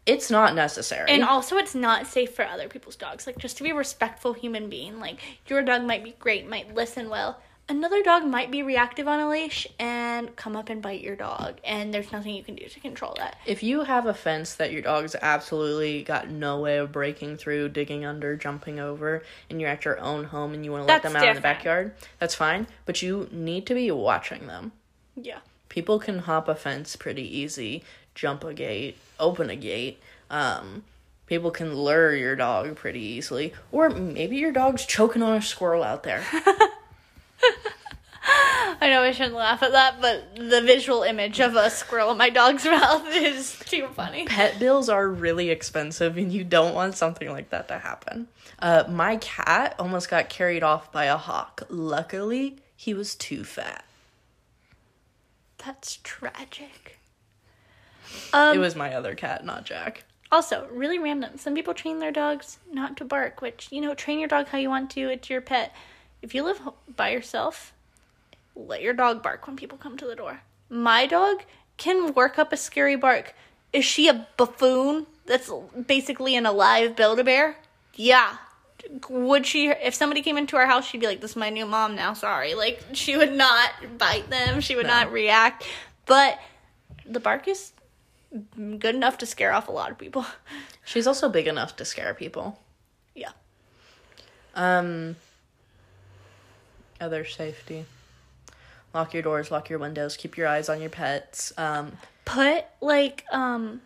[0.05, 1.11] it's not necessary.
[1.11, 3.27] And also, it's not safe for other people's dogs.
[3.27, 5.01] Like, just to be a respectful human being.
[5.01, 7.41] Like, your dog might be great, might listen well.
[7.67, 11.59] Another dog might be reactive on a leash and come up and bite your dog.
[11.65, 13.39] And there's nothing you can do to control that.
[13.47, 17.71] if you have a fence that your dog's absolutely got no way of breaking through,
[17.71, 21.03] digging under, jumping over, and you're at your own home and you want to let
[21.03, 22.67] them out in the backyard, that's fine.
[22.85, 24.73] But you need to be watching them.
[25.17, 25.39] Yeah.
[25.71, 27.83] people can hop a fence pretty easy,
[28.15, 30.01] jump a gate, open a gate.
[30.29, 30.85] Um,
[31.27, 35.83] people can lure your dog pretty easily, or maybe your dog's choking on a squirrel
[35.83, 36.23] out there.
[38.81, 42.19] I know I shouldn't laugh at that, but the visual image of a squirrel in
[42.19, 44.25] my dog's mouth is too funny.
[44.25, 48.29] Pet bills are really expensive, and you don't want something like that to happen.
[48.59, 51.63] Uh, my cat almost got carried off by a hawk.
[51.69, 53.85] Luckily, he was too fat.
[55.65, 56.99] That's tragic.
[58.33, 60.05] Um, it was my other cat, not Jack.
[60.31, 61.39] Also, really random.
[61.39, 64.59] Some people train their dogs not to bark, which, you know, train your dog how
[64.59, 65.09] you want to.
[65.09, 65.73] It's your pet.
[66.25, 66.59] If you live
[66.97, 67.75] by yourself,
[68.57, 70.41] let your dog bark when people come to the door.
[70.71, 71.43] My dog
[71.77, 73.35] can work up a scary bark.
[73.75, 75.53] Is she a buffoon that's
[75.87, 77.57] basically an alive Build a Bear?
[77.95, 78.39] Yeah.
[79.11, 81.67] Would she, if somebody came into our house, she'd be like, This is my new
[81.67, 82.55] mom now, sorry.
[82.55, 84.95] Like, she would not bite them, she would No.
[84.95, 85.67] not react.
[86.07, 86.39] But
[87.05, 87.73] the bark is
[88.57, 90.25] good enough to scare off a lot of people.
[90.87, 92.59] She's also big enough to scare people.
[93.15, 93.33] Yeah.
[94.55, 95.17] Um,
[97.05, 97.85] other safety.
[98.95, 101.53] Lock your doors, lock your windows, keep your eyes on your pets.
[101.59, 101.93] Um,
[102.25, 103.81] Put like um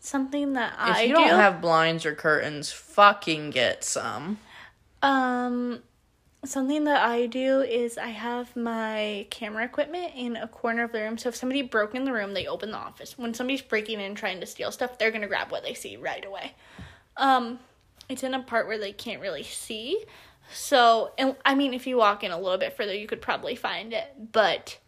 [0.00, 0.90] something that I.
[0.90, 1.14] if I you do.
[1.14, 4.38] don't have blinds or curtains, fucking get some.
[5.02, 5.80] um
[6.44, 11.00] something that I do is I have my camera equipment in a corner of the
[11.00, 11.18] room.
[11.18, 13.18] So if somebody broke in the room, they open the office.
[13.18, 16.24] When somebody's breaking in trying to steal stuff, they're gonna grab what they see right
[16.24, 16.52] away.
[17.16, 17.58] Um,
[18.08, 20.04] it's in a part where they can't really see.
[20.52, 23.54] So, and I mean, if you walk in a little bit further, you could probably
[23.54, 24.78] find it, but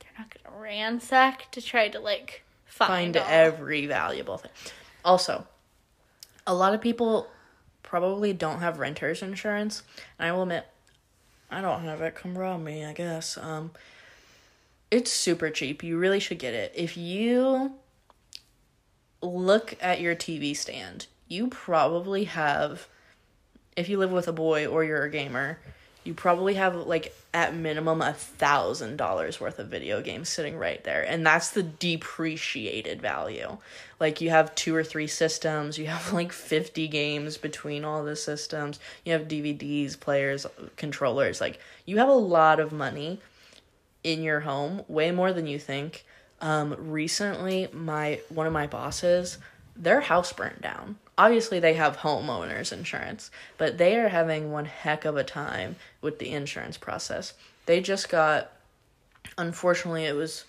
[0.00, 4.50] they're not gonna ransack to try to like find, Find every valuable thing.
[5.04, 5.46] Also,
[6.46, 7.28] a lot of people
[7.82, 9.82] probably don't have renter's insurance.
[10.18, 10.66] And I will admit,
[11.50, 12.14] I don't have it.
[12.14, 13.36] Come rob me, I guess.
[13.36, 13.72] Um,
[14.90, 15.82] It's super cheap.
[15.82, 16.72] You really should get it.
[16.74, 17.74] If you
[19.20, 22.88] look at your TV stand, you probably have
[23.76, 25.58] if you live with a boy or you're a gamer,
[26.04, 30.82] you probably have like at minimum a thousand dollars worth of video games sitting right
[30.84, 33.56] there and that's the depreciated value.
[34.00, 38.16] Like you have two or three systems you have like 50 games between all the
[38.16, 40.44] systems you have dvds players
[40.76, 43.20] controllers like you have a lot of money
[44.02, 46.04] in your home way more than you think.
[46.40, 49.38] Um recently my one of my bosses
[49.76, 55.04] their house burned down obviously they have homeowners insurance, but they are having one heck
[55.04, 57.34] of a time with the insurance process.
[57.66, 58.52] They just got
[59.38, 60.44] unfortunately it was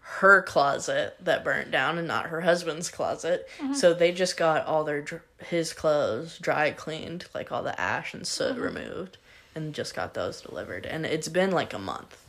[0.00, 3.48] her closet that burnt down and not her husband's closet.
[3.58, 3.74] Mm-hmm.
[3.74, 8.26] So they just got all their his clothes dry cleaned, like all the ash and
[8.26, 8.62] soot mm-hmm.
[8.62, 9.18] removed
[9.54, 12.20] and just got those delivered and it's been like a month.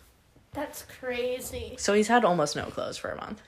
[0.53, 1.75] That's crazy.
[1.77, 3.41] So he's had almost no clothes for a month.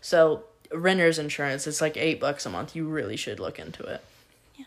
[0.00, 1.66] So renter's insurance.
[1.66, 2.74] It's like eight bucks a month.
[2.74, 4.02] You really should look into it.
[4.56, 4.64] Yeah.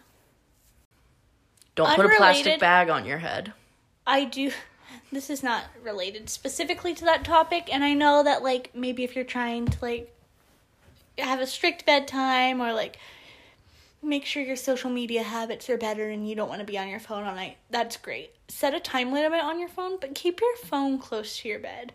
[1.75, 3.53] Don't Unrelated, put a plastic bag on your head.
[4.05, 4.51] I do.
[5.09, 9.15] This is not related specifically to that topic, and I know that like maybe if
[9.15, 10.13] you're trying to like
[11.17, 12.97] have a strict bedtime or like
[14.03, 16.87] make sure your social media habits are better and you don't want to be on
[16.87, 17.57] your phone all night.
[17.69, 18.31] That's great.
[18.47, 21.91] Set a time limit on your phone, but keep your phone close to your bed.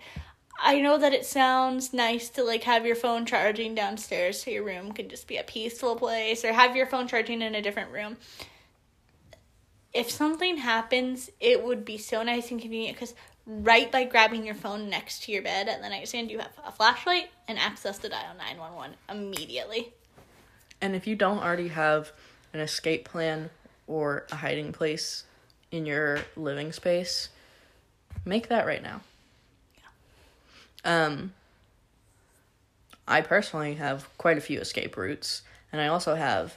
[0.59, 4.65] I know that it sounds nice to like have your phone charging downstairs so your
[4.65, 7.91] room can just be a peaceful place or have your phone charging in a different
[7.91, 8.17] room.
[9.93, 13.15] If something happens, it would be so nice and convenient because
[13.47, 16.73] right by grabbing your phone next to your bed at the nightstand, you have a
[16.73, 19.93] flashlight and access to dial 911 immediately.
[20.81, 22.13] And if you don't already have
[22.53, 23.51] an escape plan
[23.87, 25.25] or a hiding place
[25.71, 27.29] in your living space,
[28.25, 29.01] make that right now.
[30.85, 31.33] Um,
[33.07, 36.57] I personally have quite a few escape routes, and I also have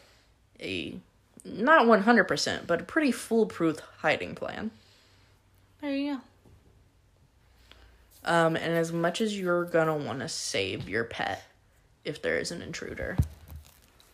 [0.60, 0.98] a
[1.44, 4.72] not 100%, but a pretty foolproof hiding plan.
[5.82, 6.22] There you go.
[8.26, 11.44] Um, and as much as you're gonna want to save your pet
[12.04, 13.18] if there is an intruder,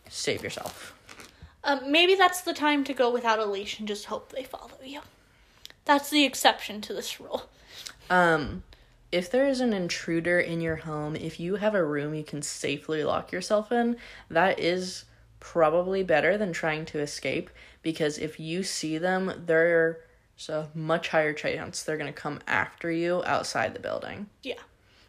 [0.08, 0.94] save yourself.
[1.64, 4.70] Um, maybe that's the time to go without a leash and just hope they follow
[4.84, 5.00] you.
[5.84, 7.48] That's the exception to this rule.
[8.10, 8.64] Um,
[9.12, 12.40] if there is an intruder in your home, if you have a room you can
[12.40, 13.98] safely lock yourself in,
[14.30, 15.04] that is
[15.38, 17.50] probably better than trying to escape
[17.82, 19.96] because if you see them, there's
[20.48, 24.28] a much higher chance they're going to come after you outside the building.
[24.42, 24.54] Yeah.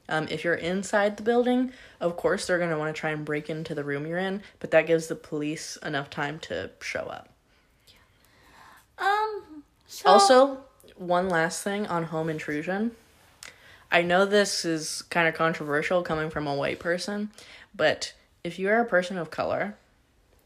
[0.10, 3.24] Um, if you're inside the building, of course they're going to want to try and
[3.24, 7.04] break into the room you're in, but that gives the police enough time to show
[7.04, 7.30] up.
[7.88, 9.08] Yeah.
[9.08, 9.64] Um.
[9.88, 10.10] So...
[10.10, 10.58] Also,
[10.97, 12.91] one last thing on home intrusion.
[13.93, 17.29] I know this is kind of controversial coming from a white person,
[17.75, 18.13] but
[18.43, 19.75] if you are a person of color,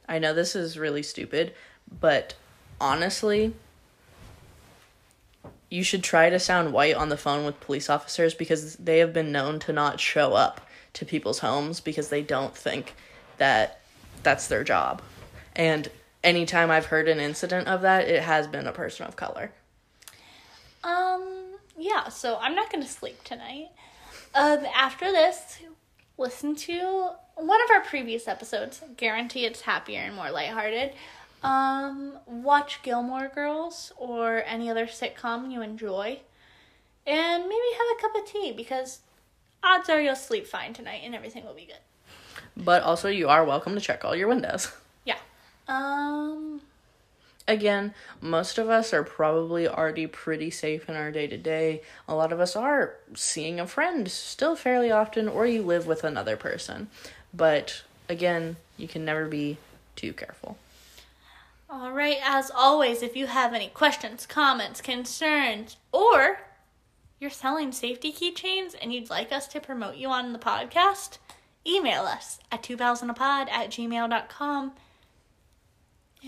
[0.08, 1.54] I know this is really stupid,
[2.02, 2.34] but
[2.82, 3.54] honestly,
[5.70, 9.14] you should try to sound white on the phone with police officers because they have
[9.14, 10.60] been known to not show up
[10.92, 12.96] to people's homes because they don't think
[13.38, 13.80] that
[14.24, 15.02] that's their job.
[15.56, 15.88] And
[16.22, 19.52] anytime I've heard an incident of that, it has been a person of color.
[20.84, 21.37] Um
[21.78, 23.70] yeah, so I'm not going to sleep tonight.
[24.34, 25.60] Um, after this,
[26.18, 28.82] listen to one of our previous episodes.
[28.98, 30.94] Guarantee it's happier and more lighthearted.
[31.44, 36.20] Um, watch Gilmore Girls or any other sitcom you enjoy.
[37.06, 39.00] And maybe have a cup of tea because
[39.64, 41.78] odds are you'll sleep fine tonight and everything will be good.
[42.58, 44.72] But also, you are welcome to check all your windows.
[45.06, 45.18] Yeah.
[45.68, 46.62] Um,
[47.48, 51.82] again, most of us are probably already pretty safe in our day to day.
[52.08, 56.04] A lot of us are seeing a friend still fairly often, or you live with
[56.04, 56.90] another person.
[57.34, 59.58] But again, you can never be
[59.96, 60.58] too careful.
[61.70, 66.40] All right, as always, if you have any questions, comments, concerns, or
[67.20, 71.18] you're selling safety keychains and you'd like us to promote you on the podcast,
[71.66, 74.72] email us at 2000apod at gmail.com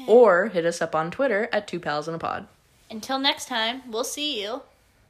[0.07, 2.47] or hit us up on Twitter at Two Peas in a Pod.
[2.89, 4.63] Until next time, we'll see you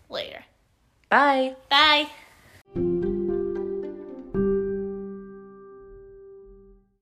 [0.09, 0.43] later.
[1.09, 1.55] Bye.
[1.69, 2.07] Bye.